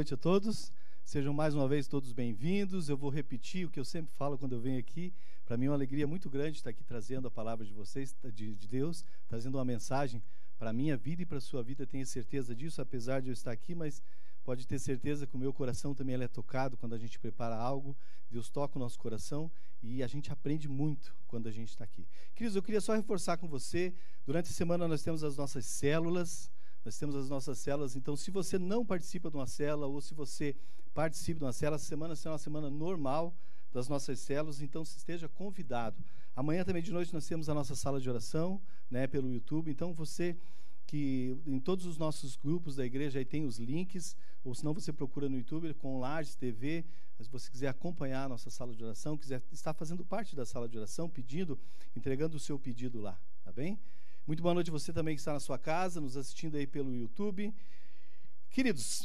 [0.00, 0.72] noite a todos.
[1.04, 2.88] Sejam mais uma vez todos bem-vindos.
[2.88, 5.12] Eu vou repetir o que eu sempre falo quando eu venho aqui.
[5.44, 8.54] Para mim é uma alegria muito grande estar aqui trazendo a palavra de vocês, de,
[8.54, 10.22] de Deus, trazendo uma mensagem
[10.58, 11.86] para a minha vida e para a sua vida.
[11.86, 14.02] Tenho certeza disso, apesar de eu estar aqui, mas
[14.42, 17.94] pode ter certeza que o meu coração também é tocado quando a gente prepara algo.
[18.30, 19.50] Deus toca o nosso coração
[19.82, 22.08] e a gente aprende muito quando a gente está aqui.
[22.34, 23.92] Queridos, eu queria só reforçar com você.
[24.24, 26.50] Durante a semana nós temos as nossas células.
[26.84, 30.14] Nós temos as nossas células, então se você não participa de uma célula ou se
[30.14, 30.56] você
[30.94, 33.36] participa de uma célula, essa semana será uma semana normal
[33.72, 36.02] das nossas células, então esteja convidado.
[36.34, 39.70] Amanhã também de noite nós temos a nossa sala de oração, né, pelo YouTube.
[39.70, 40.36] Então você
[40.86, 44.74] que em todos os nossos grupos da igreja aí tem os links, ou se não
[44.74, 46.84] você procura no YouTube com Lages TV,
[47.20, 50.68] se você quiser acompanhar a nossa sala de oração, quiser estar fazendo parte da sala
[50.68, 51.58] de oração, pedindo,
[51.94, 53.78] entregando o seu pedido lá, tá bem?
[54.30, 57.52] Muito boa noite você também que está na sua casa, nos assistindo aí pelo YouTube.
[58.48, 59.04] Queridos,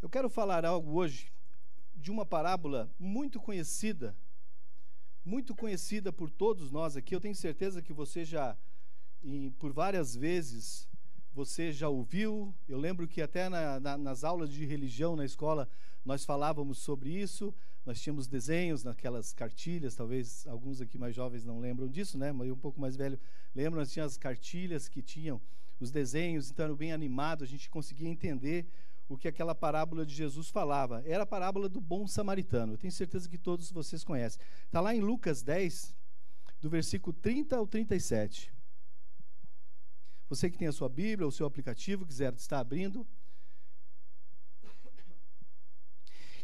[0.00, 1.30] eu quero falar algo hoje
[1.94, 4.16] de uma parábola muito conhecida,
[5.22, 7.14] muito conhecida por todos nós aqui.
[7.14, 8.56] Eu tenho certeza que você já,
[9.22, 10.88] e por várias vezes,
[11.34, 12.54] você já ouviu.
[12.66, 15.68] Eu lembro que até na, na, nas aulas de religião na escola
[16.02, 17.54] nós falávamos sobre isso.
[17.84, 22.32] Nós tínhamos desenhos naquelas cartilhas, talvez alguns aqui mais jovens não lembram disso, né?
[22.32, 23.20] Mas um pouco mais velho
[23.56, 25.40] lembram, tínhamos as cartilhas que tinham
[25.80, 28.66] os desenhos, então bem animado, a gente conseguia entender
[29.08, 31.02] o que aquela parábola de Jesus falava.
[31.06, 32.74] Era a parábola do bom samaritano.
[32.74, 34.40] Eu tenho certeza que todos vocês conhecem.
[34.64, 35.94] Está lá em Lucas 10,
[36.60, 38.52] do versículo 30 ao 37.
[40.28, 43.06] Você que tem a sua Bíblia, o seu aplicativo, quiser estar abrindo,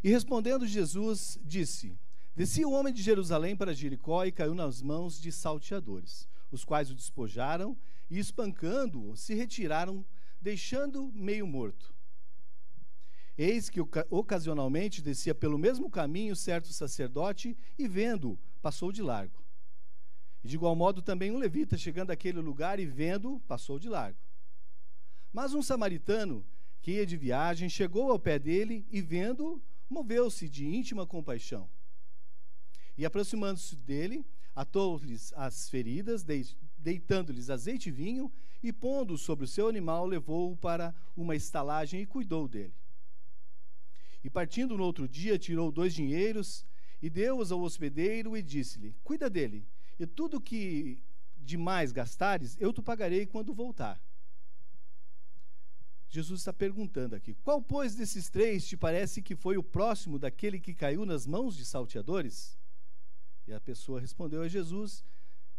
[0.03, 1.97] E respondendo Jesus, disse:
[2.35, 6.91] Descia o homem de Jerusalém para Jericó e caiu nas mãos de salteadores, os quais
[6.91, 7.77] o despojaram
[8.11, 10.05] e, espancando-o, se retiraram,
[10.41, 11.95] deixando meio morto.
[13.37, 13.81] Eis que
[14.11, 19.43] ocasionalmente descia pelo mesmo caminho certo sacerdote e, vendo, passou de largo.
[20.45, 24.19] E de igual modo também um levita, chegando àquele lugar e vendo, passou de largo.
[25.33, 26.45] Mas um samaritano,
[26.83, 31.71] que ia de viagem, chegou ao pé dele e, vendo, moveu-se de íntima compaixão.
[32.99, 36.25] E aproximando-se dele, atou-lhes as feridas,
[36.79, 38.33] deitando-lhes azeite e vinho,
[38.63, 42.75] e pondo sobre o seu animal, levou-o para uma estalagem e cuidou dele.
[44.23, 46.65] E partindo no outro dia, tirou dois dinheiros
[47.01, 49.67] e deu-os ao hospedeiro e disse-lhe: Cuida dele,
[49.99, 51.03] e tudo que
[51.37, 54.01] demais gastares, eu te pagarei quando voltar.
[56.09, 60.61] Jesus está perguntando aqui: qual, pois, desses três te parece que foi o próximo daquele
[60.61, 62.57] que caiu nas mãos de salteadores?
[63.47, 65.05] E a pessoa respondeu a Jesus: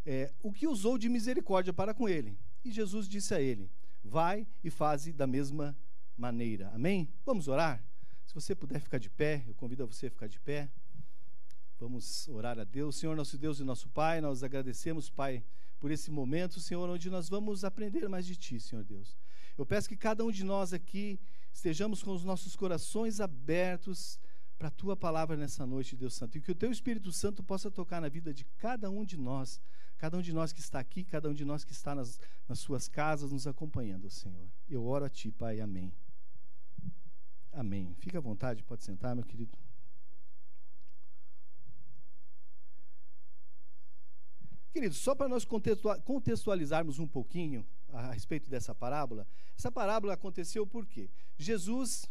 [0.05, 2.37] é, o que usou de misericórdia para com ele.
[2.63, 3.69] E Jesus disse a ele:
[4.03, 5.77] Vai e faze da mesma
[6.17, 6.69] maneira.
[6.73, 7.07] Amém?
[7.25, 7.83] Vamos orar?
[8.25, 10.69] Se você puder ficar de pé, eu convido a você a ficar de pé.
[11.79, 12.95] Vamos orar a Deus.
[12.95, 15.43] Senhor, nosso Deus e nosso Pai, nós agradecemos, Pai,
[15.79, 19.17] por esse momento, Senhor, onde nós vamos aprender mais de Ti, Senhor Deus.
[19.57, 21.19] Eu peço que cada um de nós aqui
[21.51, 24.17] estejamos com os nossos corações abertos
[24.57, 27.69] para a tua palavra nessa noite, Deus Santo, e que o teu Espírito Santo possa
[27.69, 29.61] tocar na vida de cada um de nós,
[29.97, 32.59] cada um de nós que está aqui, cada um de nós que está nas, nas
[32.59, 34.47] suas casas nos acompanhando, Senhor.
[34.69, 35.59] Eu oro a ti, Pai.
[35.59, 35.93] Amém.
[37.51, 37.93] Amém.
[37.99, 39.57] Fica à vontade, pode sentar, meu querido.
[44.71, 45.45] Queridos, só para nós
[46.03, 51.11] contextualizarmos um pouquinho a respeito dessa parábola, essa parábola aconteceu por quê?
[51.37, 52.09] Jesus,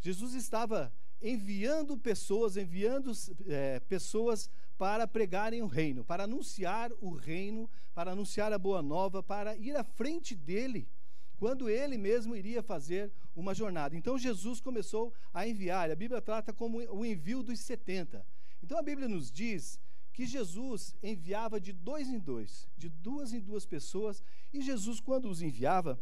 [0.00, 0.90] Jesus estava
[1.20, 3.12] enviando pessoas, enviando
[3.46, 9.22] é, pessoas para pregarem o reino, para anunciar o reino, para anunciar a boa nova,
[9.22, 10.88] para ir à frente dele,
[11.36, 13.96] quando ele mesmo iria fazer uma jornada.
[13.96, 18.24] Então Jesus começou a enviar, a Bíblia trata como o envio dos 70.
[18.62, 19.80] Então a Bíblia nos diz
[20.12, 24.22] que Jesus enviava de dois em dois, de duas em duas pessoas,
[24.52, 26.00] e Jesus, quando os enviava,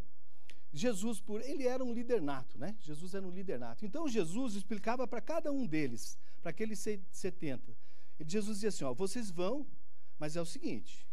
[0.77, 2.75] Jesus, por ele era um líder nato, né?
[2.79, 3.85] Jesus era um líder nato.
[3.85, 6.79] Então Jesus explicava para cada um deles, para aqueles
[7.11, 7.75] 70.
[8.21, 9.65] Jesus dizia assim: ó, vocês vão,
[10.17, 11.07] mas é o seguinte,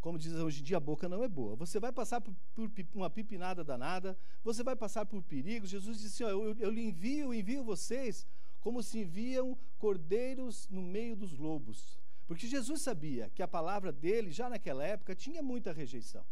[0.00, 1.56] como diz hoje em dia, a boca não é boa.
[1.56, 5.70] Você vai passar por, por uma pipinada danada, você vai passar por perigos.
[5.70, 8.26] Jesus disse: assim, ó, eu, eu lhe envio, envio vocês
[8.60, 11.98] como se enviam cordeiros no meio dos lobos.
[12.26, 16.24] Porque Jesus sabia que a palavra dele, já naquela época, tinha muita rejeição.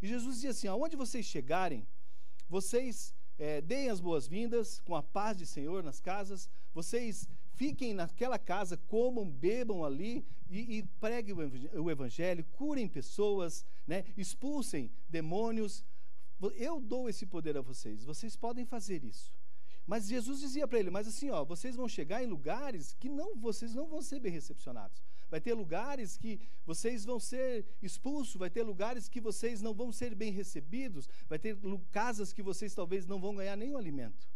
[0.00, 1.86] E Jesus dizia assim: aonde vocês chegarem,
[2.52, 8.38] vocês é, deem as boas-vindas com a paz de Senhor nas casas, vocês fiquem naquela
[8.38, 15.82] casa, comam, bebam ali e, e preguem o evangelho, curem pessoas, né, expulsem demônios.
[16.54, 19.32] Eu dou esse poder a vocês, vocês podem fazer isso.
[19.86, 23.34] Mas Jesus dizia para ele, mas assim, ó, vocês vão chegar em lugares que não
[23.34, 25.02] vocês não vão ser bem recepcionados.
[25.32, 29.90] Vai ter lugares que vocês vão ser expulsos, vai ter lugares que vocês não vão
[29.90, 31.56] ser bem recebidos, vai ter
[31.90, 34.28] casas que vocês talvez não vão ganhar nenhum alimento.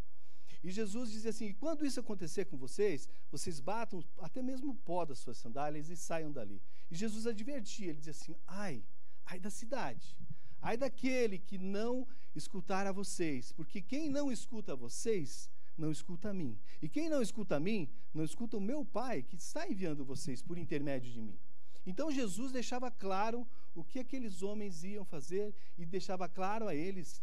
[0.63, 5.05] E Jesus dizia assim: quando isso acontecer com vocês, vocês batam até mesmo o pó
[5.05, 6.59] das suas sandálias e saiam dali.
[6.89, 8.83] E Jesus advertia, ele dizia assim: ai,
[9.23, 10.17] ai da cidade,
[10.59, 15.47] ai daquele que não escutar a vocês, porque quem não escuta a vocês,
[15.77, 16.57] não escuta a mim.
[16.81, 20.41] E quem não escuta a mim, não escuta o meu Pai, que está enviando vocês
[20.41, 21.37] por intermédio de mim.
[21.85, 27.21] Então Jesus deixava claro o que aqueles homens iam fazer e deixava claro a eles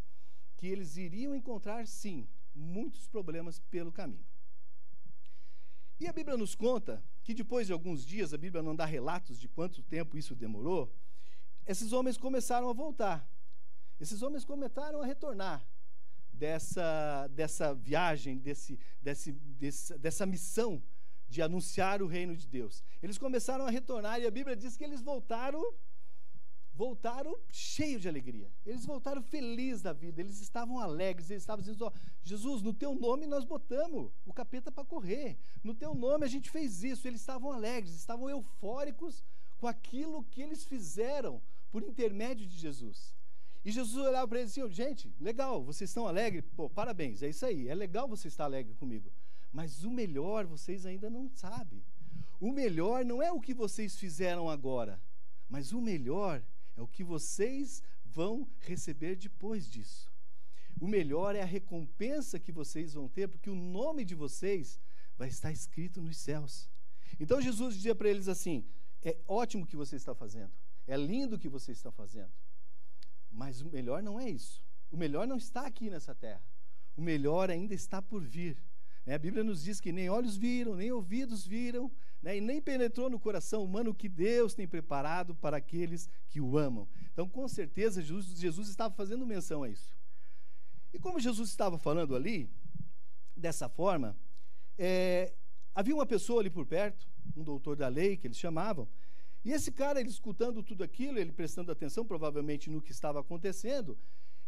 [0.55, 4.25] que eles iriam encontrar, sim, muitos problemas pelo caminho.
[5.99, 9.39] E a Bíblia nos conta que depois de alguns dias, a Bíblia não dá relatos
[9.39, 10.93] de quanto tempo isso demorou,
[11.67, 13.27] esses homens começaram a voltar.
[13.99, 15.65] Esses homens começaram a retornar
[16.35, 20.81] dessa, dessa viagem, desse, desse, desse, dessa missão
[21.27, 22.83] de anunciar o reino de Deus.
[23.01, 25.63] Eles começaram a retornar e a Bíblia diz que eles voltaram
[26.75, 28.51] voltaram cheios de alegria.
[28.65, 31.91] Eles voltaram felizes da vida, eles estavam alegres, eles estavam dizendo:
[32.21, 36.49] Jesus, no teu nome nós botamos o capeta para correr, no teu nome a gente
[36.49, 37.07] fez isso.
[37.07, 39.23] Eles estavam alegres, estavam eufóricos
[39.57, 41.41] com aquilo que eles fizeram
[41.71, 43.15] por intermédio de Jesus.
[43.65, 46.45] E Jesus olhava para eles assim: oh, gente, legal, vocês estão alegres?
[46.55, 49.11] Pô, parabéns, é isso aí, é legal você estar alegre comigo.
[49.51, 51.83] Mas o melhor vocês ainda não sabem.
[52.39, 55.01] O melhor não é o que vocês fizeram agora,
[55.49, 56.43] mas o melhor
[56.77, 60.13] é o que vocês vão receber depois disso.
[60.79, 64.79] O melhor é a recompensa que vocês vão ter, porque o nome de vocês
[65.17, 66.69] vai estar escrito nos céus.
[67.19, 68.63] Então Jesus dizia para eles assim:
[69.01, 70.51] é ótimo o que você está fazendo,
[70.85, 72.31] é lindo o que você está fazendo,
[73.35, 74.63] mas o melhor não é isso.
[74.91, 76.41] O melhor não está aqui nessa terra.
[76.95, 78.57] O melhor ainda está por vir.
[79.05, 79.13] Né?
[79.13, 81.91] A Bíblia nos diz que nem olhos viram, nem ouvidos viram,
[82.21, 82.37] né?
[82.37, 86.57] e nem penetrou no coração humano o que Deus tem preparado para aqueles que o
[86.57, 86.87] amam.
[87.11, 89.95] Então, com certeza, Jesus, Jesus estava fazendo menção a isso.
[90.93, 92.49] E como Jesus estava falando ali,
[93.35, 94.17] dessa forma,
[94.77, 95.33] é,
[95.73, 97.05] havia uma pessoa ali por perto,
[97.35, 98.87] um doutor da lei, que eles chamavam,
[99.45, 103.97] e esse cara, ele escutando tudo aquilo, ele prestando atenção provavelmente no que estava acontecendo,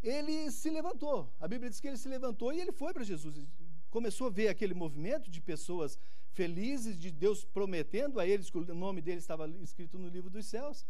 [0.04, 1.32] ele se levantou.
[1.40, 3.48] A Bíblia diz que ele se levantou e ele foi para Jesus
[3.90, 5.98] começou a ver aquele movimento de pessoas
[6.32, 10.46] felizes, de Deus prometendo a eles que o nome dele estava escrito no livro dos
[10.46, 10.86] céus.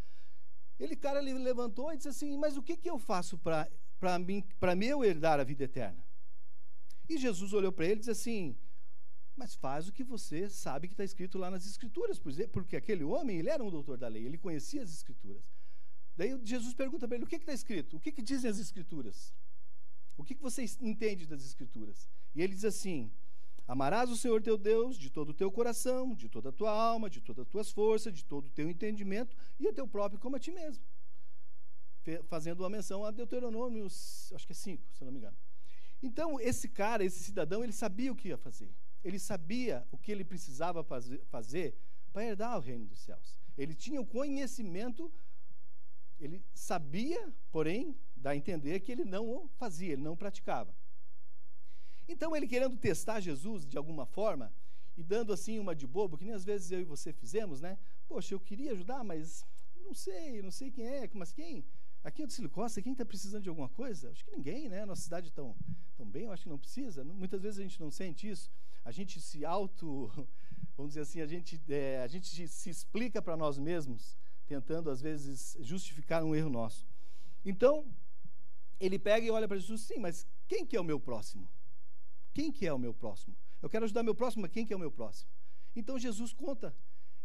[0.79, 4.43] Ele, cara, ele levantou e disse assim: Mas o que, que eu faço para mim,
[4.59, 6.03] para eu herdar a vida eterna?
[7.09, 8.55] E Jesus olhou para ele e disse assim:
[9.37, 12.19] Mas faz o que você sabe que está escrito lá nas Escrituras,
[12.51, 15.43] porque aquele homem, ele era um doutor da lei, ele conhecia as Escrituras.
[16.17, 17.97] Daí Jesus pergunta para ele: O que está escrito?
[17.97, 19.35] O que, que dizem as Escrituras?
[20.17, 22.09] O que, que você entende das Escrituras?
[22.33, 23.11] E ele diz assim:
[23.67, 27.07] Amarás o Senhor teu Deus de todo o teu coração, de toda a tua alma,
[27.07, 30.35] de todas as tuas forças, de todo o teu entendimento e a teu próprio como
[30.35, 30.83] a ti mesmo.
[32.27, 35.37] Fazendo uma menção a Deuteronômio, acho que é 5, se não me engano.
[36.01, 38.73] Então, esse cara, esse cidadão, ele sabia o que ia fazer.
[39.07, 41.77] Ele sabia o que ele precisava fazer
[42.11, 43.39] para herdar o reino dos céus.
[43.57, 45.09] Ele tinha o conhecimento,
[46.19, 50.75] ele sabia, porém, dá a entender que ele não o fazia, ele não praticava.
[52.05, 54.53] Então ele querendo testar Jesus de alguma forma
[54.97, 57.79] e dando assim uma de bobo, que nem às vezes eu e você fizemos, né?
[58.09, 59.45] Poxa, eu queria ajudar, mas
[59.77, 61.63] não sei, não sei quem é, mas quem?
[62.03, 64.09] Aqui em Cílio Costa, quem está precisando de alguma coisa?
[64.09, 64.85] Acho que ninguém, né?
[64.85, 65.55] Nossa cidade tão,
[65.95, 67.05] tão bem, eu acho que não precisa.
[67.05, 68.51] Muitas vezes a gente não sente isso.
[68.87, 70.09] A gente se auto,
[70.77, 74.17] vamos dizer assim, a gente, é, a gente se explica para nós mesmos,
[74.47, 76.87] tentando às vezes justificar um erro nosso.
[77.43, 77.85] Então,
[78.79, 81.49] ele pega e olha para Jesus, sim, mas quem que é o meu próximo?
[82.33, 83.35] Quem que é o meu próximo?
[83.61, 85.29] Eu quero ajudar meu próximo, mas quem que é o meu próximo?
[85.75, 86.73] Então Jesus conta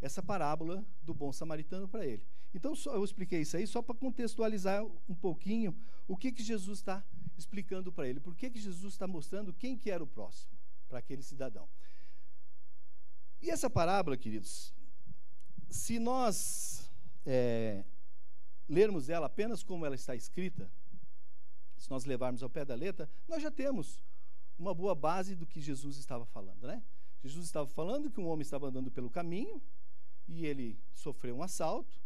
[0.01, 2.27] essa parábola do bom samaritano para ele.
[2.53, 5.77] Então só, eu expliquei isso aí só para contextualizar um pouquinho
[6.09, 7.05] o que que Jesus está
[7.39, 8.19] explicando para ele.
[8.19, 10.52] Por que que Jesus está mostrando quem que era o próximo
[10.93, 11.67] para aquele cidadão?
[13.41, 14.75] E essa parábola, queridos,
[15.71, 16.93] se nós
[17.25, 17.83] é,
[18.69, 20.71] lermos ela apenas como ela está escrita,
[21.79, 24.03] se nós levarmos ao pé da letra, nós já temos
[24.59, 26.83] uma boa base do que Jesus estava falando, né?
[27.25, 29.63] Jesus estava falando que um homem estava andando pelo caminho
[30.29, 31.99] e ele sofreu um assalto,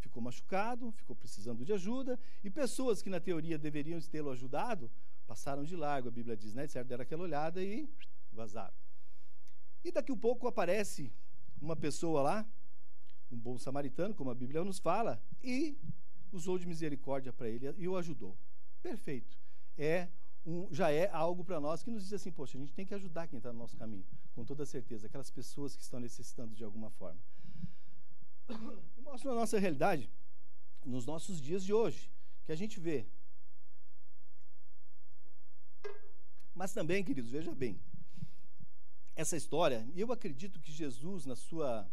[0.00, 4.90] ficou machucado, ficou precisando de ajuda, e pessoas que na teoria deveriam tê-lo ajudado
[5.28, 6.66] passaram de largo, a Bíblia diz, né?
[6.66, 7.88] Certo, deram aquela olhada e
[8.32, 8.74] vazaram.
[9.84, 11.12] E daqui a pouco aparece
[11.60, 12.46] uma pessoa lá,
[13.30, 15.76] um bom samaritano, como a Bíblia nos fala, e
[16.32, 18.36] usou de misericórdia para ele e o ajudou.
[18.82, 19.38] Perfeito.
[19.76, 20.08] É
[20.44, 22.94] um, já é algo para nós que nos diz assim, poxa, a gente tem que
[22.94, 26.64] ajudar quem está no nosso caminho, com toda certeza, aquelas pessoas que estão necessitando de
[26.64, 27.20] alguma forma.
[28.98, 30.10] Mostra a nossa realidade
[30.84, 32.10] nos nossos dias de hoje,
[32.44, 33.06] que a gente vê.
[36.54, 37.80] Mas também, queridos, veja bem,
[39.14, 41.90] essa história, eu acredito que Jesus, na sua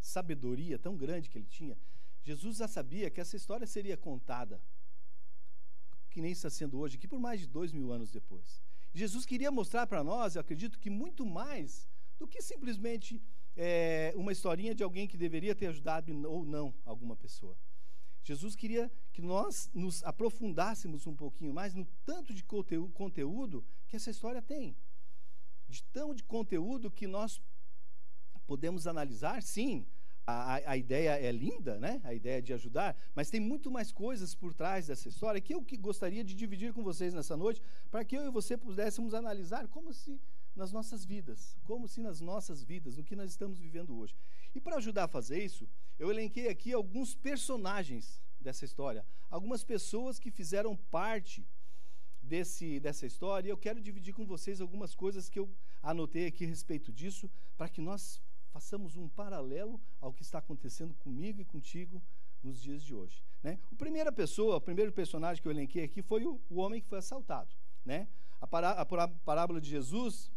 [0.00, 1.76] sabedoria tão grande que ele tinha,
[2.22, 4.60] Jesus já sabia que essa história seria contada
[6.10, 8.62] que nem está sendo hoje, aqui por mais de dois mil anos depois.
[8.92, 11.88] Jesus queria mostrar para nós, eu acredito que muito mais
[12.18, 13.20] do que simplesmente
[13.56, 17.56] é, uma historinha de alguém que deveria ter ajudado ou não alguma pessoa.
[18.22, 24.10] Jesus queria que nós nos aprofundássemos um pouquinho mais no tanto de conteúdo que essa
[24.10, 24.76] história tem.
[25.72, 27.40] De tão de conteúdo que nós
[28.46, 29.86] podemos analisar, sim,
[30.26, 31.98] a, a, ideia é linda, né?
[32.04, 35.64] A ideia de ajudar, mas tem muito mais coisas por trás dessa história que eu
[35.64, 39.66] que gostaria de dividir com vocês nessa noite, para que eu e você pudéssemos analisar
[39.68, 40.20] como se
[40.54, 44.14] nas nossas vidas, como se nas nossas vidas, no que nós estamos vivendo hoje.
[44.54, 45.66] E para ajudar a fazer isso,
[45.98, 51.48] eu elenquei aqui alguns personagens dessa história, algumas pessoas que fizeram parte
[52.32, 55.46] desse, dessa história, e eu quero dividir com vocês algumas coisas que eu
[55.82, 60.94] anotei aqui a respeito disso, para que nós façamos um paralelo ao que está acontecendo
[60.94, 62.02] comigo e contigo
[62.42, 63.22] nos dias de hoje.
[63.42, 63.58] Né?
[63.70, 66.88] A primeira pessoa, o primeiro personagem que eu elenquei aqui foi o, o homem que
[66.88, 67.54] foi assaltado.
[67.84, 68.08] Né?
[68.40, 70.32] A, pará, a parábola de Jesus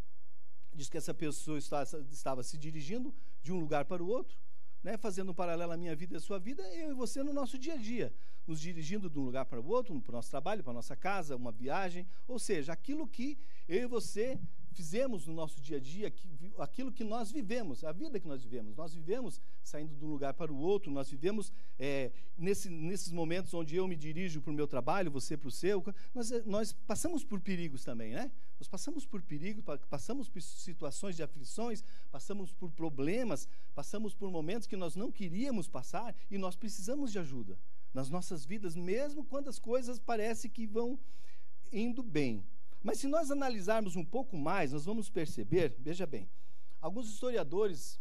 [0.74, 4.38] diz que essa pessoa está, estava se dirigindo de um lugar para o outro,
[4.86, 4.98] né?
[4.98, 7.58] fazendo um paralelo à minha vida e à sua vida, eu e você no nosso
[7.58, 8.13] dia a dia,
[8.46, 10.96] nos dirigindo de um lugar para o outro, para o nosso trabalho, para a nossa
[10.96, 13.36] casa, uma viagem, ou seja, aquilo que
[13.68, 14.39] eu e você
[14.75, 16.13] fizemos no nosso dia a dia,
[16.60, 18.75] aquilo que nós vivemos, a vida que nós vivemos.
[18.75, 23.53] Nós vivemos saindo de um lugar para o outro, nós vivemos é, nesse, nesses momentos
[23.53, 25.84] onde eu me dirijo para o meu trabalho, você para o seu.
[26.13, 28.29] Nós, é, nós passamos por perigos também, né?
[28.60, 34.67] Nós passamos por perigos, passamos por situações de aflições, passamos por problemas, passamos por momentos
[34.67, 37.58] que nós não queríamos passar e nós precisamos de ajuda
[37.94, 41.00] nas nossas vidas, mesmo quando as coisas parecem que vão
[41.72, 42.44] indo bem.
[42.86, 46.30] Mas se nós analisarmos um pouco mais, nós vamos perceber, veja bem,
[46.80, 48.00] alguns historiadores,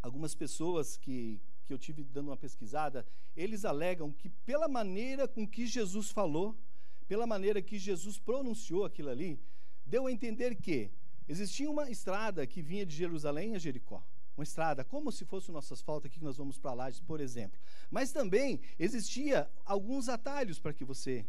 [0.00, 5.44] algumas pessoas que, que eu tive dando uma pesquisada, eles alegam que pela maneira com
[5.44, 6.56] que Jesus falou,
[7.08, 9.36] pela maneira que Jesus pronunciou aquilo ali,
[9.84, 10.92] deu a entender que
[11.26, 14.00] existia uma estrada que vinha de Jerusalém a Jericó.
[14.36, 17.18] Uma estrada, como se fosse o nosso asfalto aqui que nós vamos para Lages, por
[17.18, 17.58] exemplo.
[17.90, 21.26] Mas também existia alguns atalhos para que você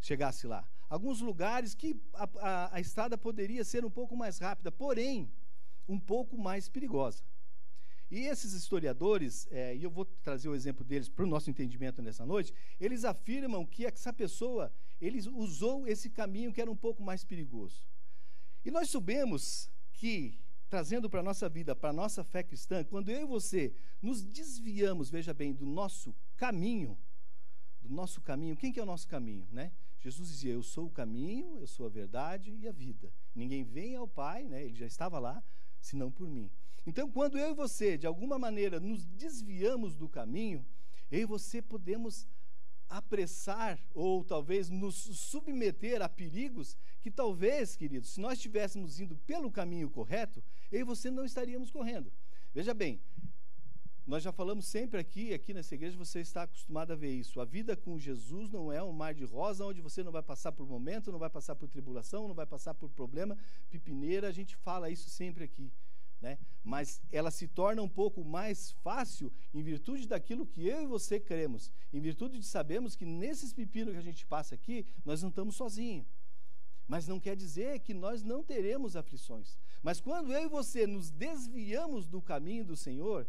[0.00, 4.72] chegasse lá alguns lugares que a, a, a estrada poderia ser um pouco mais rápida,
[4.72, 5.30] porém,
[5.88, 7.22] um pouco mais perigosa.
[8.10, 12.00] E esses historiadores, é, e eu vou trazer o exemplo deles para o nosso entendimento
[12.00, 17.02] nessa noite, eles afirmam que essa pessoa ele usou esse caminho que era um pouco
[17.02, 17.86] mais perigoso.
[18.64, 20.40] E nós sabemos que,
[20.70, 24.22] trazendo para a nossa vida, para a nossa fé cristã, quando eu e você nos
[24.22, 26.98] desviamos, veja bem, do nosso caminho,
[27.80, 29.70] do nosso caminho, quem que é o nosso caminho, né?
[30.00, 33.12] Jesus dizia: Eu sou o caminho, eu sou a verdade e a vida.
[33.34, 34.64] Ninguém vem ao Pai, né?
[34.64, 35.42] ele já estava lá,
[35.80, 36.50] senão por mim.
[36.86, 40.64] Então, quando eu e você, de alguma maneira, nos desviamos do caminho,
[41.10, 42.26] eu e você podemos
[42.88, 49.50] apressar ou talvez nos submeter a perigos que talvez, queridos, se nós estivéssemos indo pelo
[49.50, 52.10] caminho correto, eu e você não estaríamos correndo.
[52.54, 53.00] Veja bem,
[54.08, 57.42] nós já falamos sempre aqui, aqui nessa igreja, você está acostumado a ver isso.
[57.42, 60.50] A vida com Jesus não é um mar de rosa onde você não vai passar
[60.50, 63.36] por momento, não vai passar por tribulação, não vai passar por problema,
[63.68, 64.26] pipineira.
[64.26, 65.70] A gente fala isso sempre aqui.
[66.22, 66.38] Né?
[66.64, 71.20] Mas ela se torna um pouco mais fácil em virtude daquilo que eu e você
[71.20, 75.28] cremos, em virtude de sabermos que nesses pepinos que a gente passa aqui, nós não
[75.28, 76.06] estamos sozinhos.
[76.88, 79.58] Mas não quer dizer que nós não teremos aflições.
[79.82, 83.28] Mas quando eu e você nos desviamos do caminho do Senhor,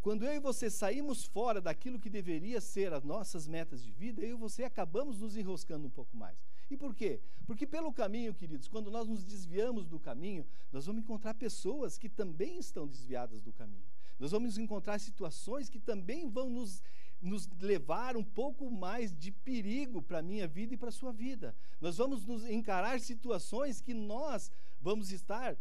[0.00, 4.22] quando eu e você saímos fora daquilo que deveria ser as nossas metas de vida,
[4.22, 6.38] eu e você acabamos nos enroscando um pouco mais.
[6.70, 7.20] E por quê?
[7.46, 12.08] Porque pelo caminho, queridos, quando nós nos desviamos do caminho, nós vamos encontrar pessoas que
[12.08, 13.84] também estão desviadas do caminho.
[14.18, 16.82] Nós vamos encontrar situações que também vão nos,
[17.20, 21.12] nos levar um pouco mais de perigo para a minha vida e para a sua
[21.12, 21.56] vida.
[21.80, 25.56] Nós vamos nos encarar situações que nós vamos estar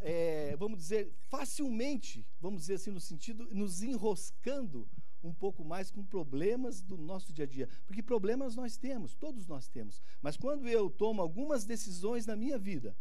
[0.00, 4.88] é, vamos dizer, facilmente, vamos dizer assim, no sentido, nos enroscando
[5.22, 7.68] um pouco mais com problemas do nosso dia a dia.
[7.86, 10.02] Porque problemas nós temos, todos nós temos.
[10.20, 12.96] Mas quando eu tomo algumas decisões na minha vida,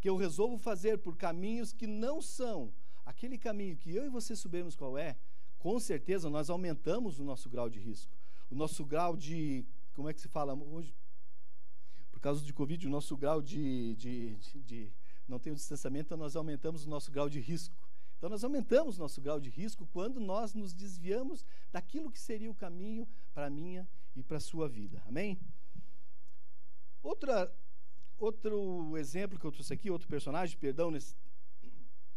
[0.00, 2.72] que eu resolvo fazer por caminhos que não são
[3.04, 5.16] aquele caminho que eu e você sabemos qual é,
[5.58, 8.12] com certeza nós aumentamos o nosso grau de risco.
[8.48, 10.94] O nosso grau de, como é que se fala hoje?
[12.26, 14.92] causa do Covid, o nosso grau de, de, de, de
[15.28, 17.74] não tem o distanciamento, então nós aumentamos o nosso grau de risco.
[18.16, 22.50] Então nós aumentamos o nosso grau de risco quando nós nos desviamos daquilo que seria
[22.50, 25.02] o caminho para a minha e para a sua vida.
[25.06, 25.38] Amém?
[27.02, 27.54] Outra,
[28.18, 31.14] outro exemplo que eu trouxe aqui, outro personagem, perdão, nesse,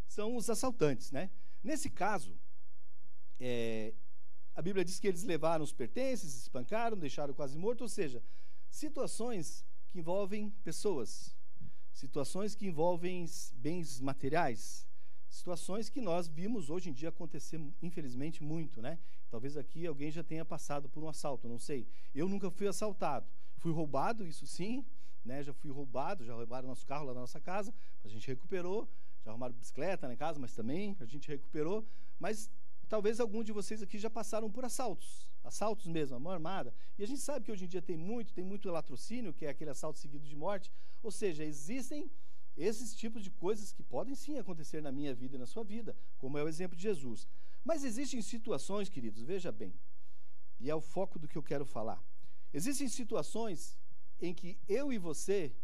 [0.07, 1.29] são os assaltantes, né?
[1.61, 2.39] Nesse caso,
[3.39, 3.93] é,
[4.55, 8.23] a Bíblia diz que eles levaram os pertences, espancaram, deixaram quase morto, ou seja,
[8.69, 11.35] situações que envolvem pessoas,
[11.99, 13.25] situações que envolvem
[13.55, 14.87] bens materiais,
[15.27, 18.97] situações que nós vimos hoje em dia acontecer, infelizmente, muito, né?
[19.29, 21.87] Talvez aqui alguém já tenha passado por um assalto, não sei.
[22.15, 23.27] Eu nunca fui assaltado.
[23.57, 24.85] Fui roubado, isso sim,
[25.25, 25.43] né?
[25.43, 28.89] Já fui roubado, já roubaram nosso carro lá na nossa casa, a gente recuperou.
[29.21, 31.85] Já arrumaram bicicleta na casa, mas também a gente recuperou.
[32.17, 32.49] Mas
[32.87, 36.73] talvez algum de vocês aqui já passaram por assaltos, assaltos mesmo, a mão armada.
[36.97, 39.49] E a gente sabe que hoje em dia tem muito, tem muito latrocínio, que é
[39.49, 40.71] aquele assalto seguido de morte.
[41.01, 42.09] Ou seja, existem
[42.55, 45.95] esses tipos de coisas que podem sim acontecer na minha vida e na sua vida,
[46.17, 47.27] como é o exemplo de Jesus.
[47.63, 49.73] Mas existem situações, queridos, veja bem,
[50.59, 52.03] e é o foco do que eu quero falar.
[52.53, 53.77] Existem situações
[54.19, 55.55] em que eu e você,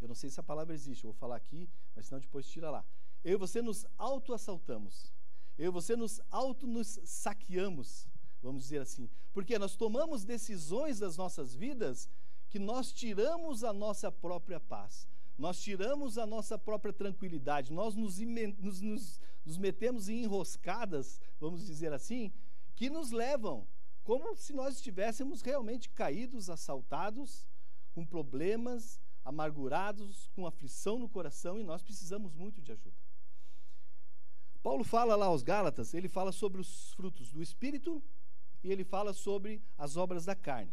[0.00, 2.70] eu não sei se a palavra existe, eu vou falar aqui, mas senão depois tira
[2.70, 2.84] lá.
[3.22, 5.12] Eu e você nos auto-assaltamos.
[5.56, 8.08] Eu e você nos auto-nos saqueamos,
[8.44, 9.10] vamos dizer assim.
[9.32, 12.08] Porque nós tomamos decisões das nossas vidas
[12.48, 18.18] que nós tiramos a nossa própria paz nós tiramos a nossa própria tranquilidade, nós nos,
[18.18, 22.32] nos, nos, nos metemos em enroscadas, vamos dizer assim,
[22.74, 23.66] que nos levam
[24.04, 27.46] como se nós estivéssemos realmente caídos, assaltados,
[27.92, 32.96] com problemas, amargurados, com aflição no coração e nós precisamos muito de ajuda.
[34.62, 38.02] Paulo fala lá aos Gálatas, ele fala sobre os frutos do espírito
[38.64, 40.72] e ele fala sobre as obras da carne.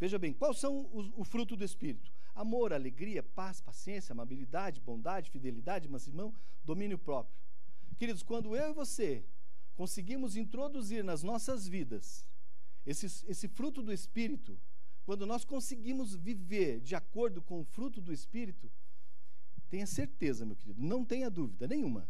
[0.00, 2.10] Veja bem, quais são o, o fruto do espírito?
[2.34, 7.38] Amor, alegria, paz, paciência, amabilidade, bondade, fidelidade, mansimão, domínio próprio.
[7.98, 9.22] Queridos, quando eu e você
[9.76, 12.26] conseguimos introduzir nas nossas vidas
[12.86, 14.58] esse, esse fruto do Espírito,
[15.04, 18.70] quando nós conseguimos viver de acordo com o fruto do Espírito,
[19.68, 22.08] tenha certeza, meu querido, não tenha dúvida nenhuma,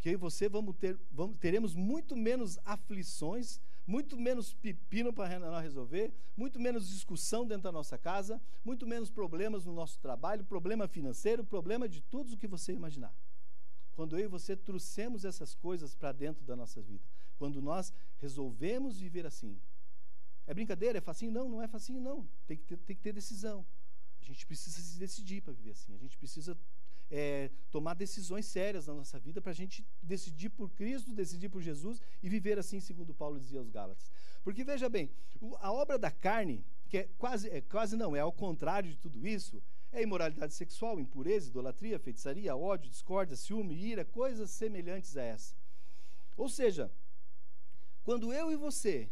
[0.00, 5.60] que eu e você vamos ter, vamos, teremos muito menos aflições, muito menos pepino para
[5.60, 10.86] resolver, muito menos discussão dentro da nossa casa, muito menos problemas no nosso trabalho, problema
[10.86, 13.14] financeiro, problema de tudo o que você imaginar.
[13.94, 17.04] Quando eu e você trouxemos essas coisas para dentro da nossa vida,
[17.36, 19.60] quando nós resolvemos viver assim.
[20.46, 20.98] É brincadeira?
[20.98, 21.32] É facinho?
[21.32, 22.28] Não, não é facinho, não.
[22.46, 23.66] Tem que ter, tem que ter decisão.
[24.20, 25.94] A gente precisa se decidir para viver assim.
[25.94, 26.56] A gente precisa
[27.14, 31.60] é, tomar decisões sérias na nossa vida para a gente decidir por Cristo, decidir por
[31.60, 34.10] Jesus e viver assim, segundo Paulo dizia aos Gálatas.
[34.42, 38.20] Porque veja bem, o, a obra da carne, que é quase, é, quase não, é
[38.20, 44.06] ao contrário de tudo isso, é imoralidade sexual, impureza, idolatria, feitiçaria, ódio, discórdia, ciúme, ira,
[44.06, 45.54] coisas semelhantes a essa.
[46.34, 46.90] Ou seja,
[48.02, 49.10] quando eu e você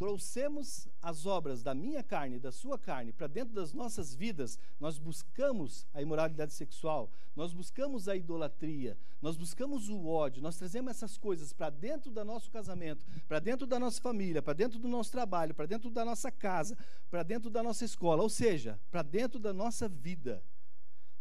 [0.00, 4.58] trouxemos as obras da minha carne e da sua carne para dentro das nossas vidas,
[4.80, 10.92] nós buscamos a imoralidade sexual, nós buscamos a idolatria, nós buscamos o ódio, nós trazemos
[10.92, 14.88] essas coisas para dentro do nosso casamento, para dentro da nossa família, para dentro do
[14.88, 16.78] nosso trabalho, para dentro da nossa casa,
[17.10, 20.42] para dentro da nossa escola, ou seja, para dentro da nossa vida.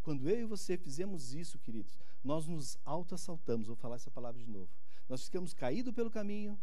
[0.01, 4.49] Quando eu e você fizemos isso, queridos, nós nos auto-assaltamos, vou falar essa palavra de
[4.49, 4.69] novo.
[5.09, 6.57] Nós ficamos caídos pelo caminho,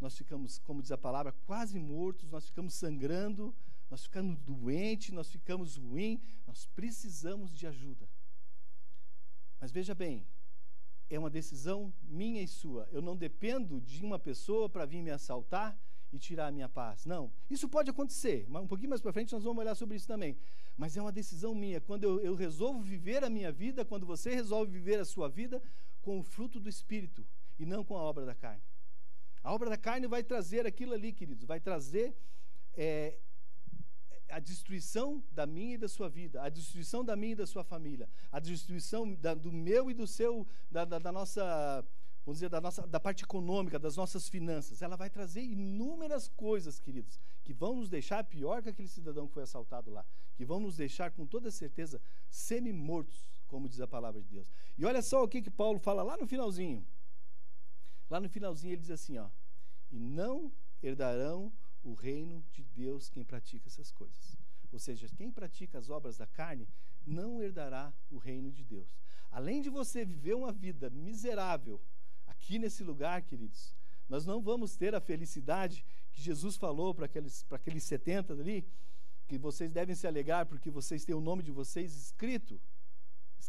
[0.00, 3.54] nós ficamos, como diz a palavra, quase mortos, nós ficamos sangrando,
[3.90, 8.08] nós ficamos doentes, nós ficamos ruins, nós precisamos de ajuda.
[9.60, 10.26] Mas veja bem,
[11.10, 12.88] é uma decisão minha e sua.
[12.92, 15.78] Eu não dependo de uma pessoa para vir me assaltar
[16.12, 17.04] e tirar a minha paz.
[17.04, 17.32] Não.
[17.48, 20.36] Isso pode acontecer, mas um pouquinho mais para frente nós vamos olhar sobre isso também.
[20.76, 21.80] Mas é uma decisão minha.
[21.80, 25.60] Quando eu, eu resolvo viver a minha vida, quando você resolve viver a sua vida
[26.00, 27.26] com o fruto do Espírito
[27.58, 28.62] e não com a obra da carne.
[29.42, 32.14] A obra da carne vai trazer aquilo ali, queridos, vai trazer
[32.74, 33.18] é,
[34.28, 37.64] a destruição da minha e da sua vida, a destruição da minha e da sua
[37.64, 41.84] família, a destruição da, do meu e do seu, da, da, da, nossa,
[42.24, 44.82] vamos dizer, da nossa, da parte econômica, das nossas finanças.
[44.82, 49.34] Ela vai trazer inúmeras coisas, queridos, que vão nos deixar pior que aquele cidadão que
[49.34, 50.04] foi assaltado lá,
[50.36, 54.52] que vão nos deixar com toda certeza semi-mortos, como diz a palavra de Deus.
[54.78, 56.86] E olha só o que que Paulo fala lá no finalzinho.
[58.10, 59.30] Lá no finalzinho ele diz assim, ó:
[59.90, 64.36] "E não herdarão o reino de Deus quem pratica essas coisas."
[64.72, 66.68] Ou seja, quem pratica as obras da carne
[67.06, 69.00] não herdará o reino de Deus.
[69.30, 71.80] Além de você viver uma vida miserável
[72.26, 73.74] aqui nesse lugar, queridos,
[74.08, 78.66] nós não vamos ter a felicidade que Jesus falou para aqueles, para aqueles 70 ali,
[79.28, 82.60] que vocês devem se alegrar porque vocês têm o nome de vocês escrito,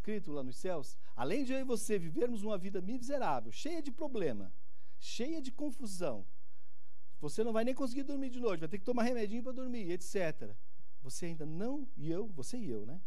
[0.01, 0.97] escrito lá nos céus.
[1.15, 4.51] Além de eu e você vivermos uma vida miserável, cheia de problema,
[4.99, 6.25] cheia de confusão,
[7.19, 9.91] você não vai nem conseguir dormir de noite, vai ter que tomar remedinho para dormir,
[9.91, 10.55] etc.
[11.03, 12.99] Você ainda não, e eu, você e eu, né?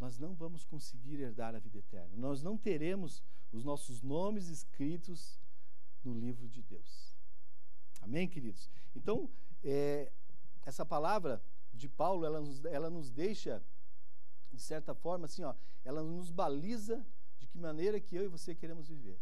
[0.00, 2.16] Nós não vamos conseguir herdar a vida eterna.
[2.16, 5.38] Nós não teremos os nossos nomes escritos
[6.02, 7.14] no livro de Deus.
[8.00, 8.70] Amém, queridos?
[8.94, 9.30] Então,
[9.62, 10.10] é,
[10.64, 13.62] essa palavra de Paulo, ela nos, ela nos deixa,
[14.56, 17.04] de certa forma, assim, ó, ela nos baliza
[17.38, 19.18] de que maneira que eu e você queremos viver.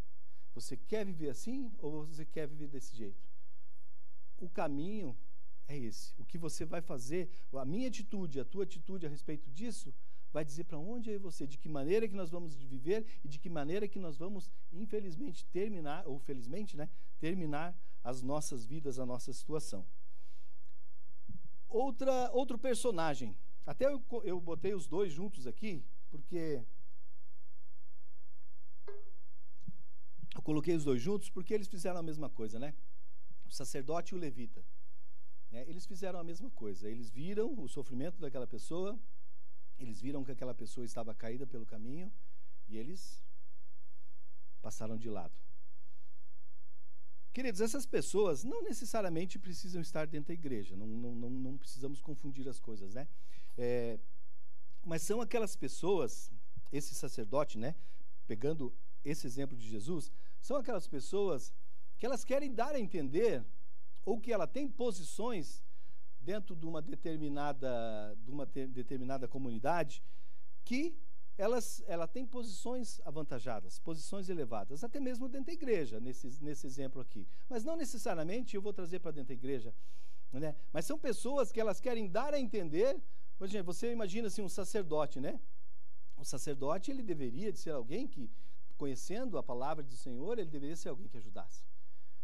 [0.54, 3.22] Você quer viver assim ou você quer viver desse jeito?
[4.38, 5.16] O caminho
[5.66, 6.14] é esse.
[6.16, 9.92] O que você vai fazer, a minha atitude, a tua atitude a respeito disso,
[10.32, 13.38] vai dizer para onde e você, de que maneira que nós vamos viver e de
[13.38, 19.06] que maneira que nós vamos, infelizmente, terminar, ou felizmente, né, terminar as nossas vidas, a
[19.06, 19.86] nossa situação
[21.74, 23.36] outra, outro personagem.
[23.66, 26.62] Até eu, eu botei os dois juntos aqui, porque.
[30.34, 32.74] Eu coloquei os dois juntos porque eles fizeram a mesma coisa, né?
[33.46, 34.64] O sacerdote e o levita.
[35.52, 36.90] É, eles fizeram a mesma coisa.
[36.90, 38.98] Eles viram o sofrimento daquela pessoa,
[39.78, 42.12] eles viram que aquela pessoa estava caída pelo caminho
[42.66, 43.24] e eles
[44.60, 45.38] passaram de lado.
[47.32, 52.00] Queridos, essas pessoas não necessariamente precisam estar dentro da igreja, não, não, não, não precisamos
[52.00, 53.08] confundir as coisas, né?
[53.56, 53.98] É,
[54.84, 56.30] mas são aquelas pessoas,
[56.72, 57.74] esse sacerdote, né?
[58.26, 58.72] Pegando
[59.04, 61.52] esse exemplo de Jesus, são aquelas pessoas
[61.96, 63.44] que elas querem dar a entender
[64.04, 65.64] ou que ela tem posições
[66.20, 70.02] dentro de uma determinada, de uma determinada comunidade
[70.64, 70.96] que
[71.36, 77.00] elas, ela tem posições avantajadas, posições elevadas, até mesmo dentro da igreja, nesse, nesse exemplo
[77.00, 77.26] aqui.
[77.48, 79.74] Mas não necessariamente eu vou trazer para dentro da igreja.
[80.32, 80.54] Né?
[80.72, 83.00] Mas são pessoas que elas querem dar a entender.
[83.38, 85.40] Imagina, você imagina assim, um sacerdote, né?
[86.16, 88.30] O sacerdote ele deveria de ser alguém que,
[88.76, 91.64] conhecendo a palavra do Senhor, ele deveria ser alguém que ajudasse.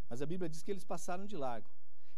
[0.08, 1.68] Mas a Bíblia diz que eles passaram de largo.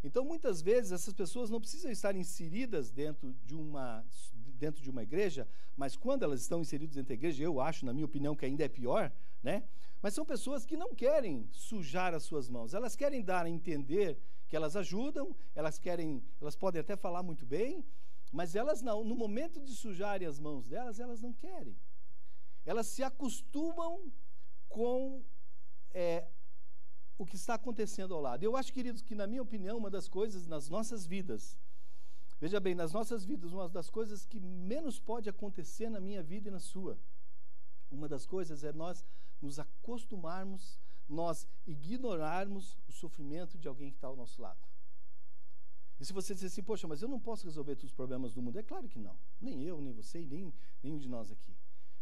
[0.05, 5.03] Então, muitas vezes, essas pessoas não precisam estar inseridas dentro de uma, dentro de uma
[5.03, 8.45] igreja, mas quando elas estão inseridas dentro da igreja, eu acho, na minha opinião, que
[8.45, 9.63] ainda é pior, né?
[10.01, 14.19] Mas são pessoas que não querem sujar as suas mãos, elas querem dar a entender
[14.49, 17.85] que elas ajudam, elas querem, elas podem até falar muito bem,
[18.33, 21.77] mas elas não, no momento de sujarem as mãos delas, elas não querem.
[22.65, 24.11] Elas se acostumam
[24.71, 25.23] com
[25.93, 26.27] é,
[27.19, 28.43] o que está acontecendo ao lado.
[28.43, 31.59] Eu acho, queridos, que, na minha opinião, uma das coisas nas nossas vidas,
[32.41, 36.49] veja bem, nas nossas vidas, uma das coisas que menos pode acontecer na minha vida
[36.49, 36.99] e na sua,
[37.91, 39.05] uma das coisas é nós
[39.43, 44.72] nos acostumarmos, nós ignorarmos o sofrimento de alguém que está ao nosso lado.
[46.03, 48.43] E se você dizer assim, poxa, mas eu não posso resolver todos os problemas do
[48.43, 49.17] mundo, é claro que não.
[49.41, 51.57] Nem eu, nem você, nem nenhum de nós aqui.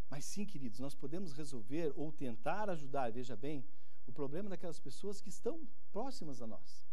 [0.08, 3.62] Mas sim, queridos, nós podemos resolver ou tentar ajudar, veja bem,
[4.06, 6.88] o problema daquelas pessoas que estão próximas a nós.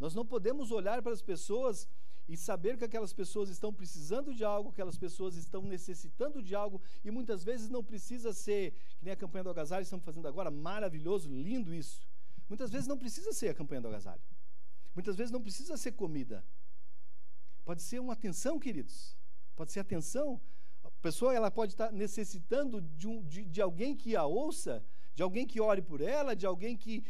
[0.00, 1.86] Nós não podemos olhar para as pessoas
[2.26, 6.54] e saber que aquelas pessoas estão precisando de algo, que aquelas pessoas estão necessitando de
[6.54, 10.26] algo, e muitas vezes não precisa ser, que nem a campanha do agasalho estamos fazendo
[10.28, 12.08] agora, maravilhoso, lindo isso.
[12.48, 14.22] Muitas vezes não precisa ser a campanha do agasalho.
[14.94, 16.44] Muitas vezes não precisa ser comida.
[17.64, 19.16] Pode ser uma atenção, queridos.
[19.54, 20.40] Pode ser atenção.
[20.82, 25.22] A pessoa ela pode estar necessitando de, um, de, de alguém que a ouça, de
[25.22, 27.02] alguém que ore por ela, de alguém que,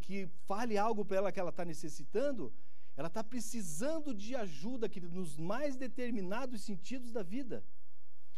[0.00, 2.52] que fale algo para ela que ela está necessitando,
[2.96, 7.64] ela está precisando de ajuda, querido, nos mais determinados sentidos da vida.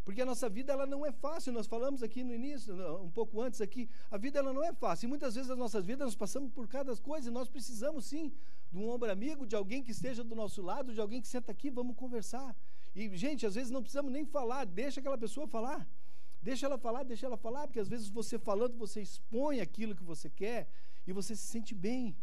[0.05, 3.41] Porque a nossa vida ela não é fácil, nós falamos aqui no início, um pouco
[3.41, 5.07] antes aqui, a vida ela não é fácil.
[5.07, 8.33] E muitas vezes as nossas vidas nós passamos por cada coisa e nós precisamos sim
[8.73, 11.53] de um ombro amigo, de alguém que esteja do nosso lado, de alguém que senta
[11.53, 12.57] aqui, vamos conversar.
[12.95, 15.87] E gente, às vezes não precisamos nem falar, deixa aquela pessoa falar.
[16.43, 20.03] Deixa ela falar, deixa ela falar, porque às vezes você falando, você expõe aquilo que
[20.03, 20.69] você quer
[21.07, 22.17] e você se sente bem.